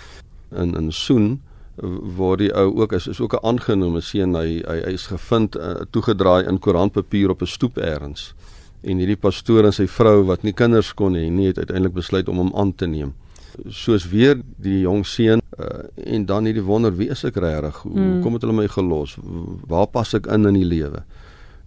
[0.51, 1.41] in in Soen
[2.17, 5.55] waar die ou ook is is ook 'n aangenome seun hy hy hy is gevind
[5.55, 8.33] uh, toegedraai in koerantpapier op 'n stoep elders.
[8.83, 12.29] En hierdie pastoor en sy vrou wat nie kinders kon hê nie het uiteindelik besluit
[12.29, 13.13] om hom aan te neem
[13.69, 17.83] soos weer die jong seun uh, en dan hierdie wonder wie is ek regtig?
[17.85, 18.21] Hoe mm.
[18.23, 19.17] kom dit hulle my gelos?
[19.69, 21.03] Waar pas ek in in die lewe?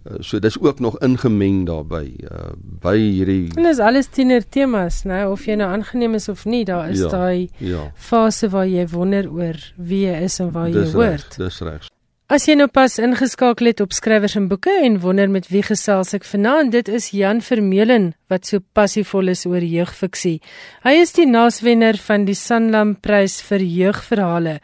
[0.05, 2.51] Uh, so dis ook nog ingemeng daarbey uh,
[2.83, 5.23] by hierdie En dis alles tiener temas, né?
[5.25, 7.89] Of jy nou aangeneem is of nie, daar is ja, daai ja.
[7.95, 11.39] fase waar jy wonder oor wie jy is en waar dis jy hoort.
[11.41, 11.89] Dis reg.
[12.25, 16.15] As jy nou pas ingeskakel het op skrywers en boeke en wonder met wie gesels
[16.17, 20.39] ek vanaand, dit is Jan Vermeulen wat so passievol is oor jeugfiksie.
[20.81, 24.55] Hy is die naaswenner van die Sanlam Prys vir jeugverhale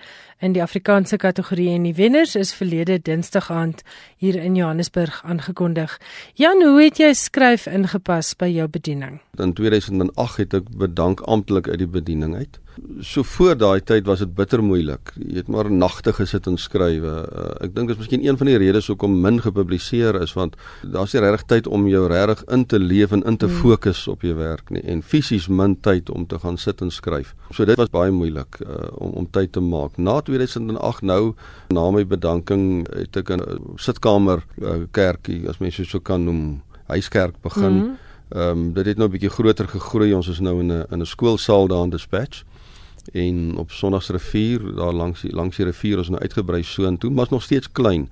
[0.41, 3.85] in die Afrikaanse kategorie en die wenners is verlede Dinsdag aand
[4.17, 5.99] hier in Johannesburg aangekondig.
[6.41, 9.19] Jan, hoe het jy skryf ingepas by jou bediening?
[9.37, 12.57] In 2008 het ek bedank amptelik uit die bediening uit.
[12.99, 15.11] So voor daai tyd was dit bitter moeilik.
[15.13, 17.11] Jy het maar nagte gesit en skrywe.
[17.29, 20.57] Uh, ek dink dit is miskien een van die redes hoekom min gepubliseer is want
[20.81, 23.61] daar's nie regtig tyd om jou regtig in te leef en in te hmm.
[23.61, 27.35] fokus op jou werk nie en fisies min tyd om te gaan sit en skryf.
[27.53, 29.97] So dit was baie moeilik uh, om om tyd te maak.
[30.01, 31.35] Na 2008 nou
[31.69, 37.37] na my bedanking het ek 'n sitkamer uh, kerkie as mens so kan noem, huiskerk
[37.41, 37.77] begin.
[37.77, 37.97] Hmm.
[38.31, 40.13] Ehm um, dit het nou 'n bietjie groter gegroei.
[40.13, 42.43] Ons is nou in 'n in 'n skoolsaal daar in Dispatch
[43.13, 47.11] en op Sondagsrivier daar langs die langs die rivier ons nou uitgebrei so en toe
[47.11, 48.09] maar is nog steeds klein.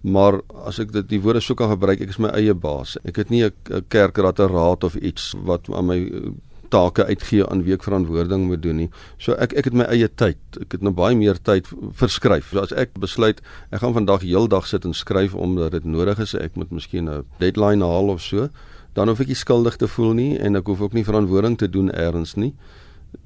[0.00, 2.96] Maar as ek dit die woorde sou kan gebruik ek is my eie baas.
[3.04, 6.30] Ek het nie 'n kerkraad raad of iets wat aan my eh,
[6.68, 8.90] take uitgee aan week verantwoording moet doen nie.
[9.18, 10.38] So ek ek het my eie tyd.
[10.60, 12.50] Ek het nou baie meer tyd verskryf.
[12.50, 16.34] So as ek besluit ek gaan vandag heeldag sit en skryf omdat dit nodig is
[16.34, 18.48] ek moet miskien 'n deadline haal of so
[18.94, 21.68] dan hoef ek nie skuldig te voel nie en ek hoef ook nie verantwoording te
[21.70, 22.54] doen eers nie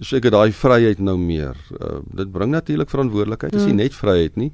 [0.01, 1.59] so ek het daai vryheid nou meer.
[1.79, 3.53] Uh, dit bring natuurlik verantwoordelikheid.
[3.53, 3.85] Dit is nie hmm.
[3.85, 4.51] net vryheid nie,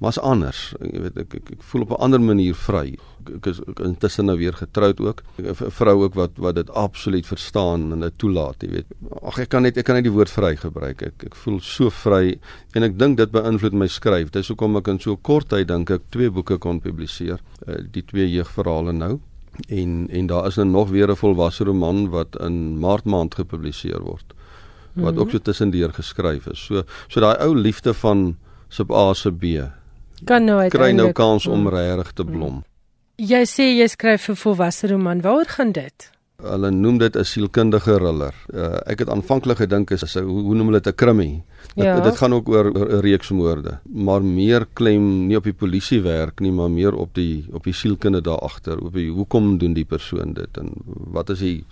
[0.00, 0.60] maar is anders.
[0.80, 2.96] Jy weet ek, ek ek voel op 'n ander manier vry.
[3.36, 5.22] Ek is ek intussen nou weer getroud ook.
[5.38, 8.86] 'n Vrou ook wat wat dit absoluut verstaan en dit toelaat, jy weet.
[9.22, 11.02] Ag ek kan net ek kan net die woord vry gebruik.
[11.02, 12.38] Ek ek voel so vry
[12.74, 14.30] en ek dink dit beïnvloed my skryf.
[14.30, 17.40] Dis hoekom ek in so kort tyd dink ek twee boeke kon publiseer.
[17.66, 19.20] Uh, die twee jeugverhale nou
[19.68, 24.00] en en daar is nou nog weer 'n volwasse roman wat in Maart maand gepubliseer
[24.00, 24.34] word
[24.94, 26.58] wat ook so tussendeur geskryf is.
[26.58, 28.36] So so daai ou liefde van
[28.68, 29.70] sub A sub B
[30.24, 31.74] kan nou kry nou kans om mm.
[31.74, 32.62] regtig te blom.
[33.20, 35.20] Jy sê jy skryf 'n volwasse roman.
[35.20, 36.10] Waaroor gaan dit?
[36.40, 38.34] Hulle noem dit 'n sielkundige thriller.
[38.48, 41.42] Uh, ek het aanvanklik gedink is 'n hoe, hoe noem hulle dit 'n krimi.
[41.74, 42.00] Dit, ja.
[42.00, 46.40] dit gaan ook oor 'n reeks moorde, maar meer klem nie op die polisie werk
[46.40, 49.84] nie, maar meer op die op die sielkunde daar agter, op die hoekom doen die
[49.84, 50.72] persoon dit en
[51.12, 51.64] wat is die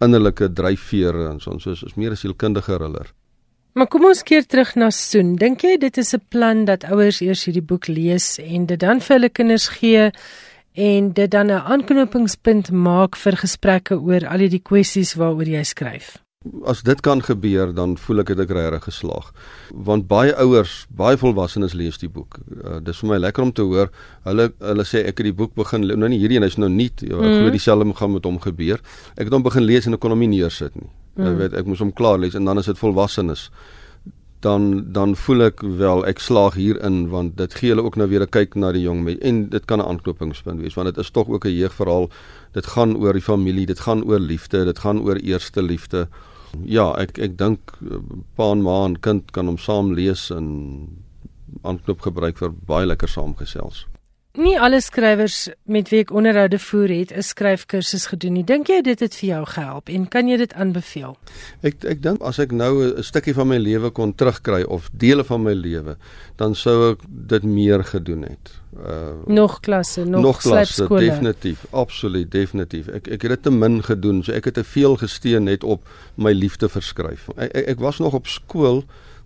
[0.00, 3.12] innerlike dryfveer en so ons is meer as sielkundige thriller.
[3.74, 5.34] Maar kom ons keer terug na Soen.
[5.36, 9.00] Dink jy dit is 'n plan dat ouers eers hierdie boek lees en dit dan
[9.00, 10.10] vir hulle kinders gee
[10.74, 16.23] en dit dan 'n aanknopingspunt maak vir gesprekke oor al die kwessies waaroor jy skryf?
[16.68, 19.30] As dit kan gebeur dan voel ek dit ek regtig geslaag
[19.88, 23.64] want baie ouers baie volwassenes lees die boek uh, dis vir my lekker om te
[23.64, 23.92] hoor
[24.28, 26.90] hulle hulle sê ek het die boek begin nou nie hierdie een is nou nie
[26.90, 27.38] ek mm.
[27.38, 28.82] glo dieselfde gaan met hom gebeur
[29.16, 31.30] ek het hom begin lees en ek kon hom nie neersit nie mm.
[31.30, 33.48] ek weet ek moes hom klaar lees en dan is dit volwassenes
[34.44, 38.26] dan dan voel ek wel ek slaag hierin want dit gee hulle ook nou weer
[38.26, 41.10] 'n kyk na die jong mens en dit kan 'n aanknopingspunt wees want dit is
[41.10, 42.10] tog ook 'n jeugverhaal.
[42.52, 46.08] Dit gaan oor die familie, dit gaan oor liefde, dit gaan oor eerste liefde.
[46.62, 48.02] Ja, ek ek dink eh,
[48.36, 50.48] pa en ma en kind kan hom saam lees en
[51.62, 53.84] aanknop gebruik vir baie lekker saamgesels.
[54.34, 58.44] Nie alle skrywers met wie ek onderhoude voer het 'n skryfkursus gedoen nie.
[58.44, 61.16] Dink jy dit het vir jou gehelp en kan jy dit aanbeveel?
[61.62, 65.24] Ek ek dink as ek nou 'n stukkie van my lewe kon terugkry of dele
[65.24, 65.96] van my lewe,
[66.36, 68.50] dan sou ek dit meer gedoen het.
[68.76, 72.88] Uh nog klasse, nog, nog klasse, definitief, absoluut, definitief.
[72.88, 75.88] Ek ek het dit te min gedoen, so ek het te veel gesteun net op
[76.14, 77.28] my liefde verskryf.
[77.36, 78.84] Ek ek, ek was nog op skool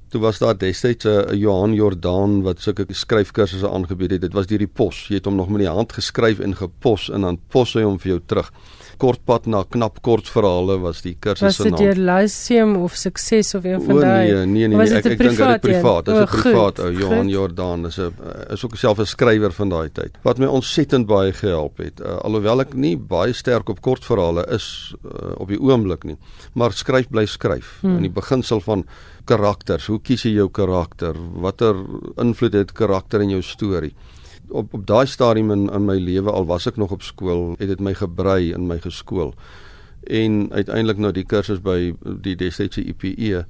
[0.08, 4.20] Toe was daar destyds 'n Johan Jordaan wat sulke skryfkursusse aangebied het.
[4.20, 5.08] Dit was deur die pos.
[5.08, 7.98] Jy het hom nog met die hand geskryf en gepos en dan pos hy hom
[7.98, 8.52] vir jou terug.
[8.98, 11.70] Kortpad na knap kortverhale was die kursus se naam.
[11.70, 14.32] Was dit deur Lyceum of Sukses of een van daai?
[14.32, 16.08] Nee, nee, nee, nee ek, ek dink dit is privaat.
[16.08, 17.28] Dit is 'n privaat ou Johan.
[17.28, 17.82] Jordaan.
[17.82, 18.12] Dis 'n
[18.50, 20.18] is ook self 'n skrywer van daai tyd.
[20.22, 22.00] Wat my ontsettend baie gehelp het.
[22.00, 26.16] Uh, alhoewel ek nie baie sterk op kortverhale is uh, op die oomblik nie,
[26.54, 27.78] maar skryf bly skryf.
[27.80, 27.96] Hmm.
[27.96, 28.84] In die beginsel van
[29.24, 29.86] karakters.
[29.86, 31.14] Hoe kies jy jou karakter?
[31.34, 31.76] Watter
[32.16, 33.94] invloed het karakter in jou storie?
[34.48, 37.68] Op op daai stadium in in my lewe al was ek nog op skool, het
[37.68, 39.34] dit my gebrei in my geskool.
[40.02, 43.44] En uiteindelik nou die kursus by die destydse IPE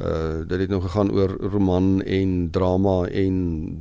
[0.00, 3.36] uh dit het nou gegaan oor roman en drama en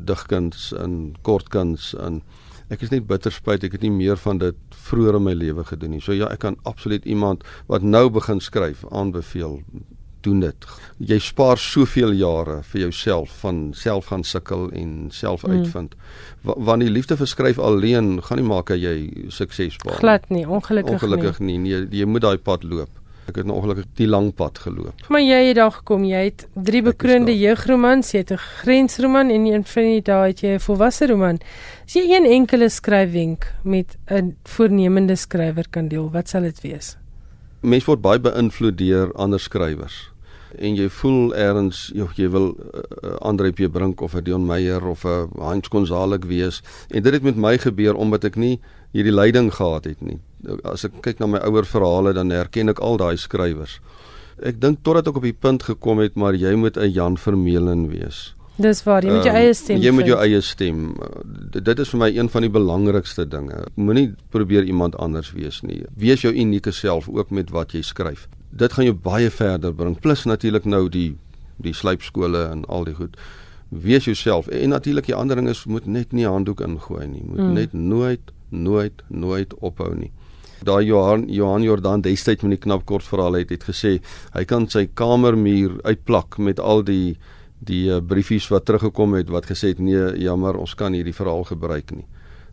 [0.06, 2.22] digkuns en kortkuns en
[2.68, 5.64] ek is net bitter spyt ek het nie meer van dit vroeër in my lewe
[5.68, 6.02] gedoen nie.
[6.02, 9.60] So ja, ek kan absoluut iemand wat nou begin skryf aanbeveel
[10.24, 10.68] doen dit.
[10.98, 15.52] Jy spaar soveel jare vir jouself van self gaan sukkel en self hmm.
[15.52, 15.96] uitvind.
[15.96, 16.54] Mm.
[16.66, 20.00] Want die liefde vir skryf alleen gaan nie maak dat jy sukses behaal.
[20.00, 21.58] Glad nie, ongelukkig, ongelukkig nie.
[21.58, 21.78] nie.
[21.82, 22.90] Nee, jy moet daai pad loop.
[23.30, 25.06] Ek het nog ongelukkig die lang pad geloop.
[25.14, 26.04] Maar jy het daar gekom.
[26.10, 30.42] Jy het drie bekroonde jeugromans, jy het 'n grensroman en een van die dae het
[30.42, 31.40] jy 'n volwasse roman.
[31.86, 36.98] As jy een enkele skryfwenk met 'n voornemende skrywer kan deel, wat sal dit wees?
[37.62, 40.11] Mense word baie beïnvloed deur ander skrywers
[40.58, 44.84] en jy voel ergens jy, jy wil uh, Andre P Brink of 'n Dion Meyer
[44.88, 48.60] of 'n Hans Gonzalez wees en dit het met my gebeur omdat ek nie
[48.92, 50.20] hierdie leiding gehad het nie.
[50.64, 53.80] As ek kyk na my ouer verhale dan herken ek al daai skrywers.
[54.44, 57.90] Ek dink totdat ek op die punt gekom het maar jy moet 'n Jan Vermeulen
[57.90, 58.36] wees.
[58.58, 59.78] Dis waar, jy moet jou ehm, eie stem.
[59.82, 60.96] Jy moet jou eie stem.
[61.52, 63.66] Dit is vir my een van die belangrikste dinge.
[63.76, 65.84] Moenie probeer iemand anders wees nie.
[65.96, 70.00] Wees jou unieke self ook met wat jy skryf dit gaan jou baie verder bring.
[70.00, 71.16] Plus natuurlik nou die
[71.62, 73.18] die slypskole en al die goed.
[73.70, 74.48] Wees jouself.
[74.48, 77.22] En natuurlik die ander ding is moet net nie handdoek ingooi nie.
[77.24, 77.54] Moet mm.
[77.54, 80.12] net nooit nooit nooit ophou nie.
[80.66, 84.00] Daai Johan Johan Jordan destyds met die knap kort verhaal het het gesê
[84.34, 87.16] hy kan sy kamermuur uitplak met al die
[87.62, 91.46] die uh, briefies wat teruggekom het wat gesê het nee jammer ons kan hierdie verhaal
[91.48, 92.06] gebruik nie.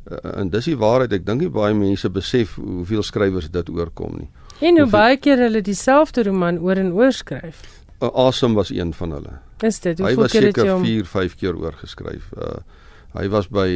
[0.04, 1.16] Uh, en dis die waarheid.
[1.18, 4.30] Ek dink nie baie mense besef hoeveel skrywers dit oorkom nie
[4.60, 7.62] En hoe baie keer hulle dieselfde roman oor en oor skryf.
[8.00, 9.38] Uh, awesome was een van hulle.
[9.66, 9.98] Is dit?
[9.98, 12.32] Hoe veel keer het jy hom 4, 5 keer oorgeskryf?
[12.36, 12.58] Uh
[13.16, 13.66] hy was by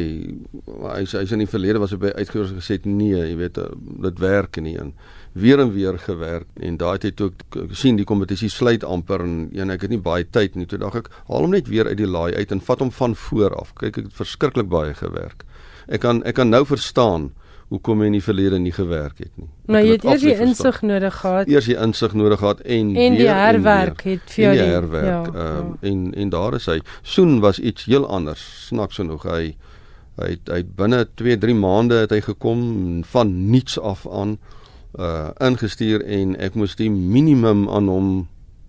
[0.93, 3.65] hy hy's in die verlede was hy by uitgewers gesê nee, jy weet uh,
[4.05, 4.91] dit werk nie en
[5.33, 9.73] weer en weer gewerk en daai het ook gesien die kompetisie sluit amper en en
[9.73, 12.09] ek het nie baie tyd nie toe dink ek haal hom net weer uit die
[12.09, 15.41] laai uit en vat hom van voor af kyk ek het verskriklik baie gewerk
[15.87, 17.31] ek kan ek kan nou verstaan
[17.73, 19.47] hoekom hy in die verlede nie gewerk het nie.
[19.65, 21.49] Maar jy het eers die insig nodig gehad.
[21.49, 25.07] Eers die insig nodig gehad en, en die herwerk het vir jou die herwerk.
[25.09, 25.89] Ja, ehm um, ja.
[25.89, 26.79] en en daar is hy.
[27.01, 28.43] Soen was iets heel anders.
[28.67, 29.55] Snaks genoeg hy
[30.21, 32.59] hy het, hy het binne 2, 3 maande het hy gekom
[33.09, 34.37] van niets af aan
[34.99, 38.09] uh ingestuur en ek moes die minimum aan hom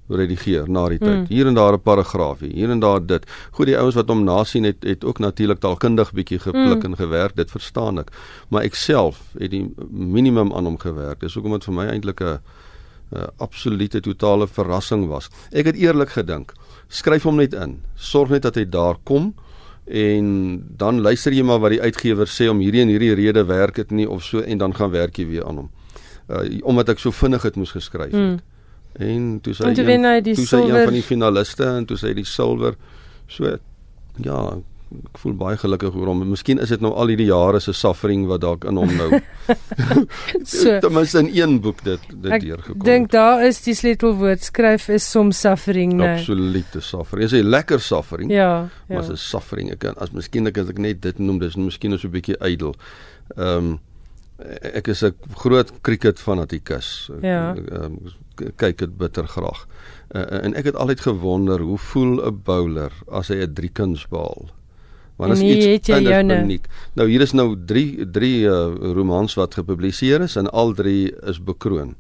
[0.09, 1.25] redigeer na die tyd.
[1.25, 1.27] Mm.
[1.29, 3.25] Hier en daar 'n paragraafie, hier en daar dit.
[3.51, 6.85] Goed, die ouens wat hom nasien het het ook natuurlik taalkundig bietjie gepluk mm.
[6.85, 8.11] en gewerk, dit verstaan ek.
[8.49, 11.21] Maar ek self het die minimum aan hom gewerk.
[11.21, 12.41] Dis hoekom dit vir my eintlik 'n
[13.37, 15.31] absolute totale verrassing was.
[15.53, 16.53] Ek het eerlik gedink,
[16.89, 17.83] skryf hom net in.
[17.95, 19.35] Sorg net dat hy daar kom
[19.85, 23.75] en dan luister jy maar wat die uitgewer sê om hierdie en hierdie rede werk
[23.75, 25.71] dit nie of so en dan gaan werk jy weer aan hom.
[26.29, 28.21] Uh omdat ek so vinnig het moes geskryf het.
[28.21, 28.54] Mm
[28.99, 32.25] en toe sy toe een, toe sy een van die finaliste en toe sy die
[32.29, 32.77] silwer
[33.27, 33.57] so
[34.23, 34.39] ja
[34.95, 36.21] ek voel baie gelukkig oor hom.
[36.29, 39.09] Miskien is dit nou al hierdie jare se suffering wat dalk in hom nou
[40.55, 44.45] so ten minste in een boek dit dit deurgekom ek dink daar is die sleutelwoord
[44.47, 47.27] skryf is soms suffering nee absolute suffering.
[47.27, 48.31] Is 'n lekker suffering?
[48.31, 48.95] Ja, ja.
[48.95, 49.73] maar is 'n suffering?
[49.73, 52.39] Ek kan as miskien ek as ek net dit noem dis miskien so 'n bietjie
[52.41, 52.75] ydel.
[53.37, 53.81] Ehm um,
[54.75, 57.11] ek is 'n groot cricket fanatikus.
[57.23, 57.55] Ja.
[57.55, 57.99] Ehm
[58.57, 59.67] kyk dit bitter graag.
[60.15, 64.09] Uh, en ek het altyd gewonder hoe voel 'n bowler as hy 'n drie kuns
[64.09, 64.51] behaal.
[65.17, 65.67] Want as iets
[66.43, 66.67] uniek.
[66.95, 71.43] Nou hier is nou 3 3 uh, romans wat gepubliseer is en al drie is
[71.43, 71.95] bekroon.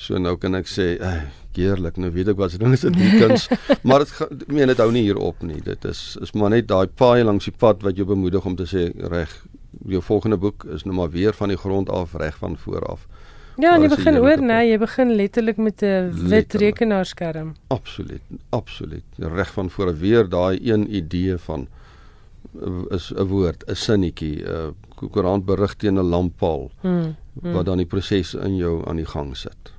[0.00, 1.98] So nou kan ek sê, ey, heerlik.
[2.00, 3.48] Nou weet ek wat se ding is dit die kuns,
[3.88, 5.60] maar dit meen dit hou nie hier op nie.
[5.64, 8.66] Dit is is maar net daai paai langs die pad wat jou bemoedig om te
[8.70, 9.34] sê reg,
[9.86, 13.06] jou volgende boek is nou maar weer van die grond af reg van voor af.
[13.60, 17.54] Ja, jy begin oor, nee, jy begin letterlik met 'n wit rekenaarskerm.
[17.68, 19.04] Absoluut, absoluut.
[19.18, 21.68] Reg van voor weer daai een idee van
[22.90, 27.52] is 'n woord, 'n sinnetjie, 'n koerant berig teen 'n lamppaal hmm, hmm.
[27.52, 29.72] wat dan die proses in jou aan die gang sit.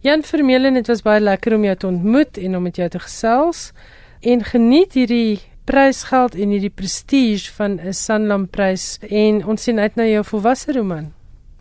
[0.00, 2.98] Jan Vermeulen, dit was baie lekker om jou te ontmoet en om met jou te
[2.98, 3.72] gesels
[4.20, 9.94] en geniet hierdie prysgeld en hierdie prestige van 'n Sanlam prys en ons sien uit
[9.94, 11.12] na jou volwasse roman.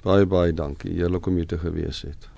[0.02, 0.95] Baie baie dankie.
[0.97, 2.30] Heerlik om hier te gewees het.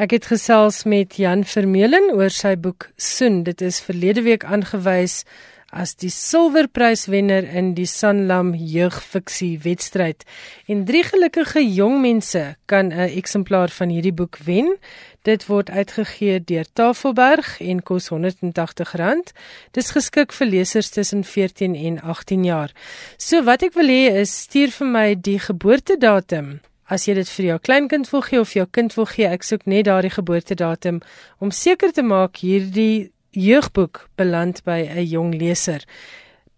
[0.00, 3.42] Ek het gesels met Jan Vermeulen oor sy boek Soen.
[3.44, 5.24] Dit is verlede week aangewys
[5.70, 10.22] as die silwerpryswenner in die Sanlam jeugfiksie wedstryd.
[10.70, 14.78] En drie gelukkige jong mense kan 'n eksemplaar van hierdie boek wen.
[15.22, 19.34] Dit word uitgegee deur Tafelberg en kos R180.
[19.72, 22.70] Dis geskik vir lesers tussen 14 en 18 jaar.
[23.16, 26.60] So wat ek wil hê is stuur vir my die geboortedatum.
[26.90, 29.66] As jy dit vir jou kleinkind wil gee of jou kind wil gee, ek soek
[29.70, 30.98] net daardie geboortedatum
[31.38, 35.86] om seker te maak hierdie jeugboek beland by 'n jong leser.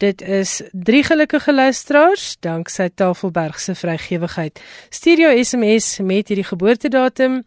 [0.01, 4.61] Dit is drie gelukkige luisteraars danksy Tafelberg se vrygewigheid.
[4.91, 7.45] Stuur jou SMS met hierdie geboortedatum,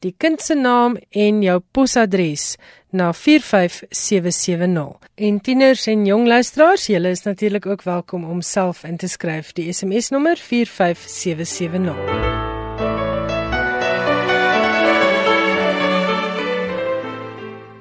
[0.00, 2.56] die kind se naam en jou posadres
[2.96, 4.98] na 45770.
[5.14, 9.52] En tieners en jong luisteraars, julle is natuurlik ook welkom om self in te skryf.
[9.52, 11.94] Die SMS nommer 45770.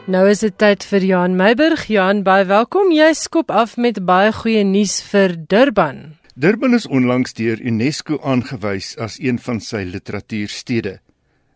[0.05, 1.87] Nou is dit tyd vir Johan Meiburg.
[1.89, 2.91] Johan, baie welkom.
[2.93, 6.19] Jy skop af met baie goeie nuus vir Durban.
[6.37, 10.99] Durban is onlangs deur UNESCO aangewys as een van sy literatuurstede.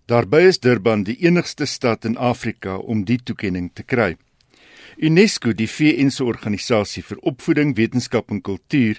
[0.10, 4.16] Daarby is Durban die enigste stad in Afrika om die toekenning te kry.
[4.98, 8.98] UNESCO, die VN se organisasie vir opvoeding, wetenskap en kultuur,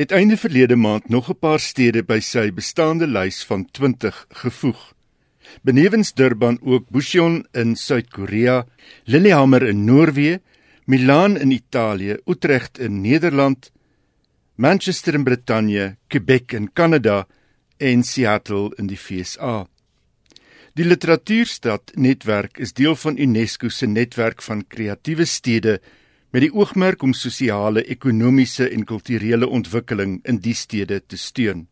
[0.00, 4.94] het einde verlede maand nog 'n paar stede by sy bestaande lys van 20 gevoeg.
[5.62, 8.66] Benewens Durban ook Bucheon in Suid-Korea,
[9.04, 10.40] Lillehammer in Noorwe,
[10.86, 13.70] Milaan in Italië, Utrecht in Nederland,
[14.54, 17.26] Manchester in Brittanje, Quebec in Kanada
[17.76, 19.68] en Seattle in die VSA.
[20.78, 25.80] Die Literatuurstad netwerk is deel van UNESCO se netwerk van kreatiewe stede
[26.30, 31.66] met die oogmerk om sosiale, ekonomiese en kulturele ontwikkeling in die stede te steun.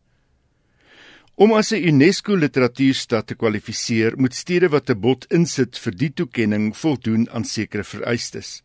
[1.35, 6.13] Om as 'n UNESCO literatuurstad te kwalifiseer, moet stede wat 'n bod insit vir die
[6.13, 8.61] toekenning voldoen aan sekere vereistes.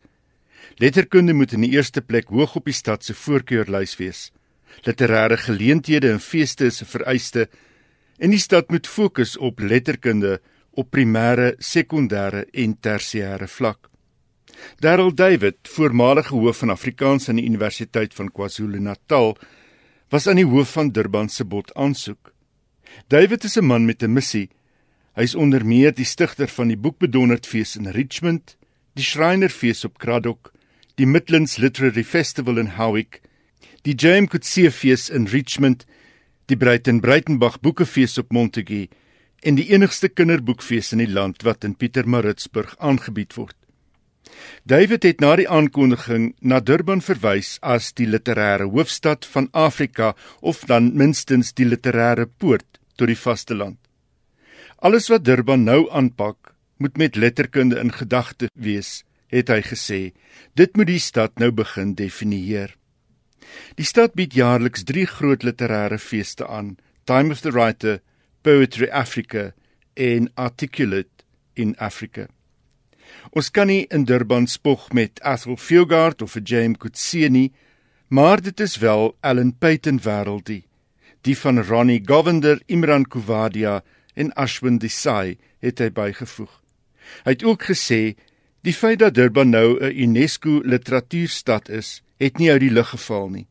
[0.75, 4.31] Letterkunde moet in die eerste plek hoog op die stad se voorkeurlys wees.
[4.81, 7.47] Literêre geleenthede en feeste is 'n vereiste
[8.23, 10.37] en die stad moet fokus op letterkunde
[10.79, 13.89] op primêre, sekondêre en tersiêre vlak.
[14.79, 19.35] Darryl David, voormalige hoof van Afrikaans aan die Universiteit van KwaZulu-Natal,
[20.13, 22.31] was aan die hoof van Durban se bod aansoek.
[23.11, 24.49] David is 'n man met 'n missie.
[25.15, 28.57] Hy's onder meer die stigter van die Boekbedonderfees in Richmond,
[28.93, 30.51] die Schreinerfees op Kraddock,
[30.95, 33.21] die Midlands Literary Festival in Howick,
[33.81, 35.85] die James Coetzee Fees in Richmond,
[36.51, 38.89] die Breiten Breitenbach Boekefees op Montague
[39.43, 43.55] en die enigste kinderboekfees in die land wat in Pietermaritzburg aangebied word.
[44.63, 50.63] David het na die aankondiging na Durban verwys as die literêre hoofstad van Afrika of
[50.71, 53.79] dan minstens die literêre poort tot die vasteland.
[54.83, 60.01] Alles wat Durban nou aanpak, moet met letterkunde in gedagte wees, het hy gesê.
[60.59, 62.75] Dit moet die stad nou begin definieer.
[63.75, 68.01] Die stad bied jaarliks 3 groot literêre feeste aan: Time of the Writer,
[68.41, 69.53] Poetry Africa
[69.93, 71.23] en Articulate
[71.53, 72.27] in Africa.
[73.31, 77.51] Ons kan nie in Durban spog met Athol Fugard of 'n James Coetzee nie,
[78.07, 80.63] maar dit is wel Ellen Payton wêreldie
[81.23, 83.81] die van Ronnie Govender, Imran Kuvadia
[84.19, 86.51] en Ashwin Desai het hy bygevoeg.
[87.23, 88.15] Hy het ook gesê
[88.63, 93.29] die feit dat Durban nou 'n UNESCO literatuurstad is, het nie uit die lug geval
[93.29, 93.47] nie.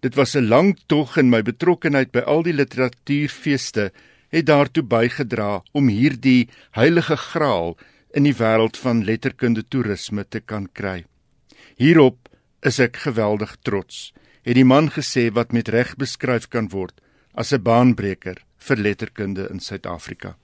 [0.00, 3.92] Dit was 'n lang tog en my betrokkeheid by al die literatuurfeeste
[4.28, 7.76] het daartoe bygedra om hierdie heilige graal
[8.14, 11.04] in die wêreld van letterkunde toerisme te kan kry.
[11.76, 12.28] Hierop
[12.62, 14.12] is ek geweldig trots,
[14.42, 17.00] het die man gesê wat met reg beskryf kan word
[17.34, 20.36] as 'n baanbreker vir letterkunde in Suid-Afrika.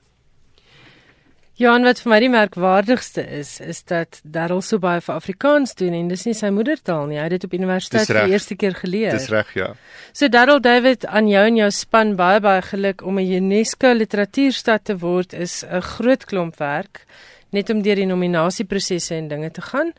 [1.60, 5.92] En wat vir my die merkwaardigste is, is dat Darryl so baie vir Afrikaans doen
[5.92, 7.18] en dis nie sy moedertaal nie.
[7.18, 9.12] Hy het dit op universiteit vir die eerste keer geleer.
[9.12, 9.74] Dis reg, ja.
[10.16, 14.84] So Darryl David, aan jou en jou span baie baie geluk om 'n UNESCO literatuurstad
[14.84, 17.04] te word is 'n groot klomp werk
[17.50, 19.92] net om deur die nominasieprosesse en dinge te gaan.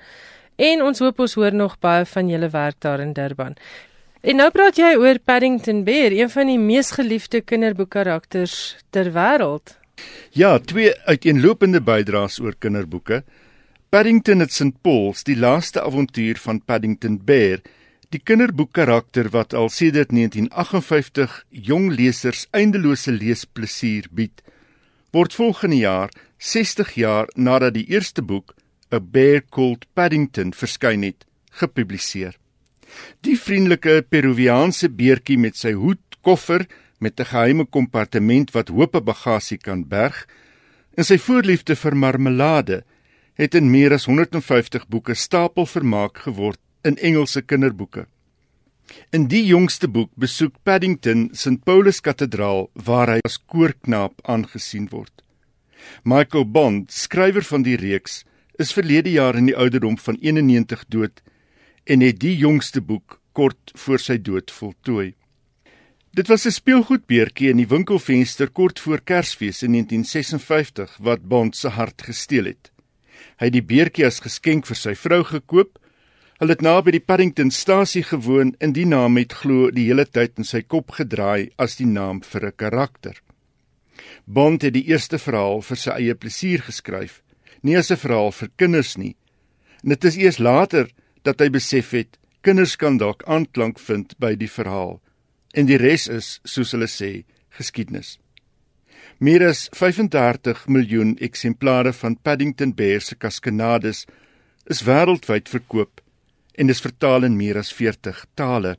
[0.55, 3.55] En ons hoop ons hoor nog baie van julle werk daar in Durban.
[4.22, 9.80] En nou praat jy oor Paddington Bear, een van die mees geliefde kinderboekkarakters ter wêreld.
[10.32, 13.24] Ja, twee uiteenlopende bydraes oor kinderboeke.
[13.92, 17.60] Paddington at St Paul's, die laaste avontuur van Paddington Bear,
[18.12, 21.36] die kinderboekkarakter wat al sedert 1958
[21.68, 24.44] jong lesers eindelose leesplesier bied,
[25.12, 28.56] word volgende jaar 60 jaar nadat die eerste boek,
[28.92, 31.24] A Bear Called Paddington, verskyn het,
[31.60, 32.36] gepubliseer.
[33.24, 36.66] Die vriendelike Peruviaanse beertjie met sy hoed, koffer
[37.02, 40.28] met 'n geheime kompartement wat hoope bagasie kan berg.
[40.97, 42.84] En sy voorliefde vir marmelade
[43.34, 48.06] het in meer as 150 boeke stapel vermaak geword in Engelse kinderboeke.
[49.10, 55.24] In die jongste boek besoek Paddington St Paulus Kathedraal waar hy as koorknaap aangesien word.
[56.04, 58.26] Michael Bond, skrywer van die reeks,
[58.60, 61.24] is verlede jaar in die ouderdom van 91 dood
[61.84, 65.14] en het die jongste boek kort voor sy dood voltooi.
[66.14, 71.68] Dit was 'n speelgoedbeertjie in die winkelfenster kort voor Kersfees in 1956 wat Bond se
[71.68, 72.72] hart gesteel het.
[73.38, 75.80] Hy het die beertjie as geskenk vir sy vrou gekoop.
[76.38, 80.43] Hulle het naby die Paddingtonstasie gewoon en die naam het glo die hele tyd in
[80.43, 83.22] sy kop gedraai as die naam vir 'n karakter.
[84.26, 87.22] Bond het die eerste verhaal vir sy eie plesier geskryf,
[87.62, 89.16] nie as 'n verhaal vir kinders nie.
[89.84, 90.89] En dit is eers later
[91.24, 95.01] dat hy besef het kinders kan dalk aanklank vind by die verhaal
[95.54, 97.24] en die res is soos hulle sê
[97.58, 98.18] geskiedenis.
[99.22, 104.06] Meer as 35 miljoen eksemplare van Paddington Bear se Kaskanades
[104.66, 106.02] is wêreldwyd verkoop
[106.58, 108.78] en is vertaal in meer as 40 tale.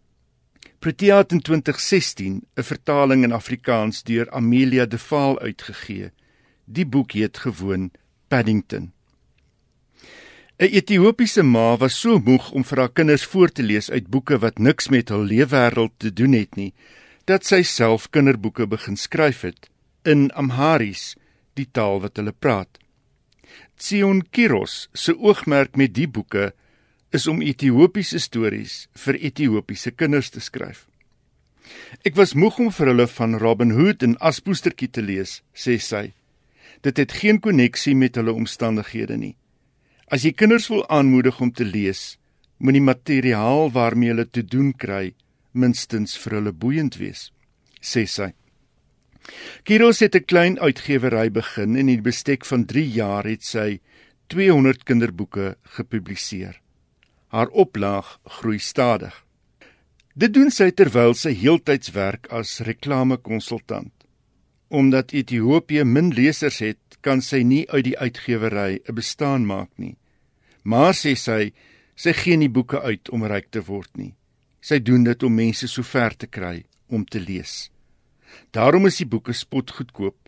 [0.82, 6.10] Protea het in 2016 'n vertaling in Afrikaans deur Amelia De Vaal uitgegee.
[6.64, 7.90] Die boek heet gewoon
[8.28, 8.92] Paddington.
[10.62, 14.36] 'n Ethiopiese ma was so moeg om vir haar kinders voor te lees uit boeke
[14.44, 16.70] wat niks met hul leefwêreld te doen het nie,
[17.26, 19.66] dat sy self kinderboeke begin skryf het
[20.06, 21.16] in Amharis,
[21.58, 22.78] die taal wat hulle praat.
[23.74, 26.52] Tsion Kiros se oogmerk met die boeke
[27.10, 30.86] is om Ethiopiese stories vir Ethiopiese kinders te skryf.
[32.06, 36.12] Ek was moeg om vir hulle van Robin Hood en Aspoestertjie te lees, sê sy.
[36.86, 39.34] Dit het geen koneksie met hulle omstandighede nie.
[40.12, 42.18] As jy kinders wil aanmoedig om te lees,
[42.60, 45.14] moet die materiaal waarmee hulle te doen kry
[45.56, 47.30] minstens vir hulle boeiend wees,
[47.80, 48.28] sê sy.
[49.64, 53.80] Kiros het 'n klein uitgewery begin en in die bestek van 3 jaar het sy
[54.28, 56.60] 200 kinderboeke gepubliseer.
[57.28, 59.14] Haar oplaag groei stadig.
[60.14, 63.92] Dit doen sy terwyl sy heeltyds werk as reklamekonsultant.
[64.68, 69.96] Omdat Ethiopië min lesers het, kan sy nie uit die uitgewery 'n bestaan maak nie.
[70.62, 71.52] Maar sê sy,
[71.96, 74.14] sy gee nie boeke uit om ryk te word nie.
[74.62, 77.70] Sy doen dit om mense so ver te kry om te lees.
[78.54, 80.18] Daarom is die boeke spotgoedkoop,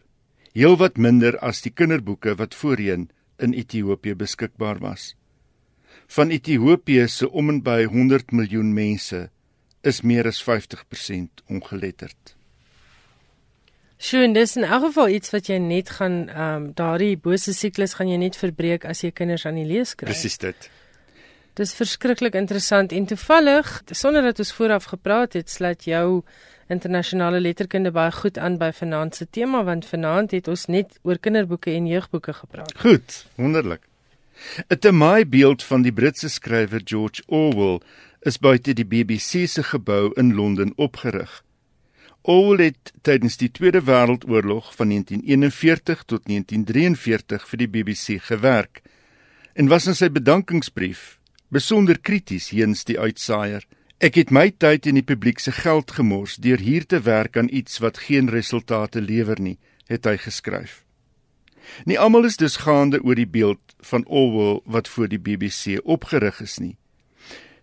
[0.55, 3.09] heelwat minder as die kinderboeke wat voorheen
[3.39, 5.15] in Ethiopië beskikbaar was.
[6.07, 9.29] Van Ethiopië se om en by 100 miljoen mense
[9.83, 12.35] is meer as 50% ongeletterd.
[13.99, 17.95] Sjoe, dis in elk geval iets wat jy net gaan ehm um, daardie bose siklus
[17.95, 20.11] gaan jy net verbreek as jy kinders aan die lees kry.
[20.11, 20.71] Presies dit.
[21.55, 26.25] Dis verskriklik interessant en toevallig sonder dat ons vooraf gepraat het, sluit jou
[26.69, 31.19] internasionale letterkunde baie goed aan by vanaand se tema want vanaand het ons net oor
[31.19, 32.75] kinderboeke en jeugboeke gepraat.
[32.83, 33.87] Goed, wonderlik.
[34.69, 37.81] 'n Temaai beeld van die Britse skrywer George Orwell
[38.21, 41.43] is buite die BBC se gebou in Londen opgerig.
[42.27, 48.81] Orwell het tydens die Tweede Wêreldoorlog van 1941 tot 1943 vir die BBC gewerk
[49.53, 51.19] en was in sy bedankingsbrief
[51.53, 53.67] besonder krities teenoor die uitsaaier.
[54.01, 57.53] Ek het my tyd en die publiek se geld gemors deur hier te werk aan
[57.53, 59.59] iets wat geen resultate lewer nie,
[59.93, 60.81] het hy geskryf.
[61.85, 66.41] Nie almal is dus gaande oor die beeld van Orwell wat voor die BBC opgerig
[66.41, 66.79] is nie.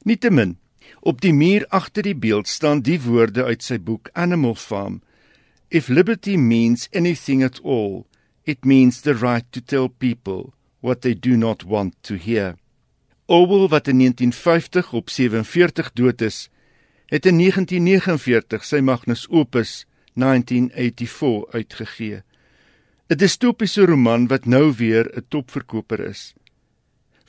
[0.06, 0.60] Nietemin
[1.02, 5.00] Op die muur agter die beeld staan die woorde uit sy boek Animal Farm.
[5.74, 8.06] If liberty means anything at all,
[8.46, 12.56] it means the right to tell people what they do not want to hear.
[13.26, 16.50] Orwell wat in 1950 op 47 dood is,
[17.10, 22.22] het in 1949 sy Magnus Opus 1984 uitgegee.
[23.10, 26.34] 'n distopiese roman wat nou weer 'n topverkoper is.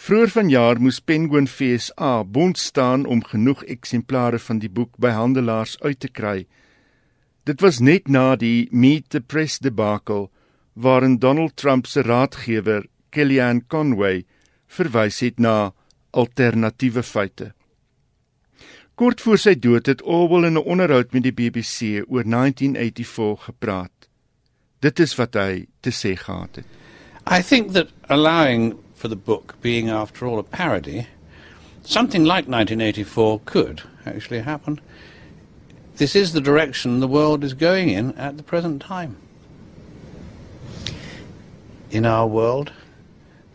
[0.03, 5.76] Vroeger vanjaar moes Penguin FSA bond staan om genoeg eksemplare van die boek by handelaars
[5.84, 6.40] uit te kry.
[7.46, 10.26] Dit was net na die Meet the Press debacle
[10.74, 14.24] waarin Donald Trump se raadgewer, Kellyanne Conway,
[14.66, 15.70] verwys het na
[16.11, 17.53] alternatiewe feite.
[18.98, 24.09] Kort voor sy dood het Orwell in 'n onderhoud met die BBC oor 1984 gepraat.
[24.80, 26.66] Dit is wat hy te sê gehad het.
[27.30, 31.09] I think that allowing for the book being after all a parody,
[31.82, 34.80] something like 1984 could actually happen.
[35.96, 39.16] This is the direction the world is going in at the present time.
[41.90, 42.72] In our world,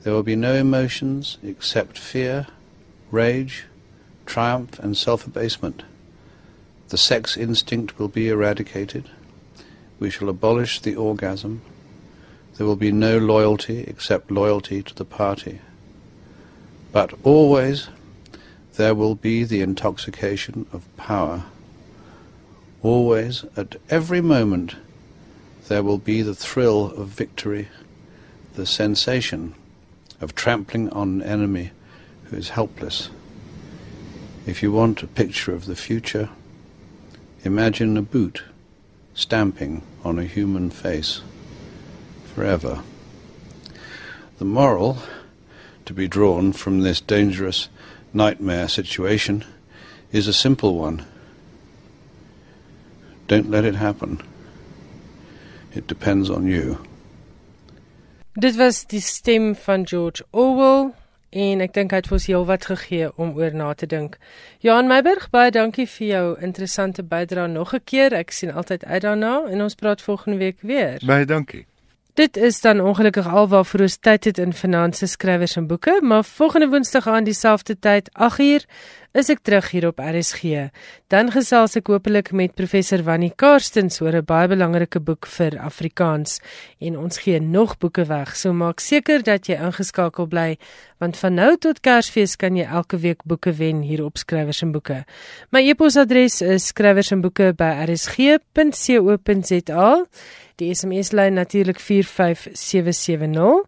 [0.03, 2.47] there will be no emotions except fear,
[3.09, 3.63] rage,
[4.25, 5.83] triumph, and self abasement.
[6.89, 9.09] The sex instinct will be eradicated.
[9.97, 11.61] We shall abolish the orgasm.
[12.57, 15.59] There will be no loyalty except loyalty to the party.
[16.91, 17.89] But always
[18.77, 21.43] there will be the intoxication of power.
[22.81, 24.75] Always, at every moment,
[25.67, 27.67] there will be the thrill of victory
[28.55, 29.53] the sensation
[30.19, 31.71] of trampling on an enemy
[32.25, 33.09] who is helpless.
[34.47, 36.29] If you want a picture of the future,
[37.43, 38.43] imagine a boot
[39.13, 41.21] stamping on a human face
[42.37, 42.83] forever.
[44.37, 44.97] The moral
[45.85, 47.67] to be drawn from this dangerous
[48.13, 49.43] nightmare situation
[50.11, 51.03] is a simple one.
[53.27, 54.21] Don't let it happen.
[55.73, 56.77] It depends on you.
[58.39, 60.93] Dit was die stem van George Orwell
[61.31, 64.19] en ek dink hy het vir ons heelwat gegee om oor na te dink.
[64.61, 68.13] Johan Meiburg, baie dankie vir jou interessante bydrae nog 'n keer.
[68.13, 71.01] Ek sien altyd uit daarna en ons praat volgende week weer.
[71.01, 71.65] Baie dankie.
[72.17, 76.23] Dit is dan ongelukkig alwaar vir ons tyd het in finansies skrywers en boeke, maar
[76.25, 78.63] volgende Woensdag aan dieselfde tyd, 8uur,
[79.17, 80.67] is ek terug hier op RSG.
[81.13, 86.39] Dan gesels ek hopelik met professor Wannie Karstens oor 'n baie belangrike boek vir Afrikaans
[86.79, 88.35] en ons gee nog boeke weg.
[88.35, 90.57] So maak seker dat jy ingeskakel bly
[90.99, 94.71] want van nou tot Kersfees kan jy elke week boeke wen hier op skrywers en
[94.71, 95.05] boeke.
[95.51, 97.11] My e-posadres is skrywers
[100.57, 103.67] die SMS lyn natuurlik 45770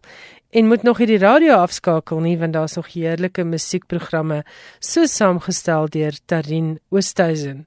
[0.50, 4.42] en moet nog hierdie radio afskakel nie want daar's nog heerlike musiekprogramme
[4.78, 7.64] so saamgestel deur Tarin Oosthuizen.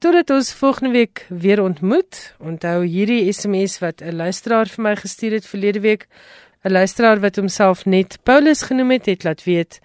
[0.00, 5.32] Totdat ons volgende week weer ontmoet, onthou hierdie SMS wat 'n luisteraar vir my gestuur
[5.32, 6.06] het verlede week,
[6.64, 9.80] 'n luisteraar wat homself net Paulus genoem het, het laat weet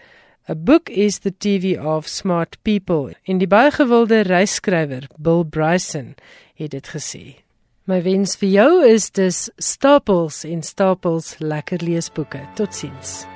[0.50, 3.16] A book is the TV of smart people.
[3.24, 6.16] In die baie gewilde reisskrywer Bill Bryson
[6.54, 7.45] het dit gesê.
[7.86, 12.42] My wens vir jou is dis stapels en stapels lekker leesboeke.
[12.58, 13.35] Totsiens.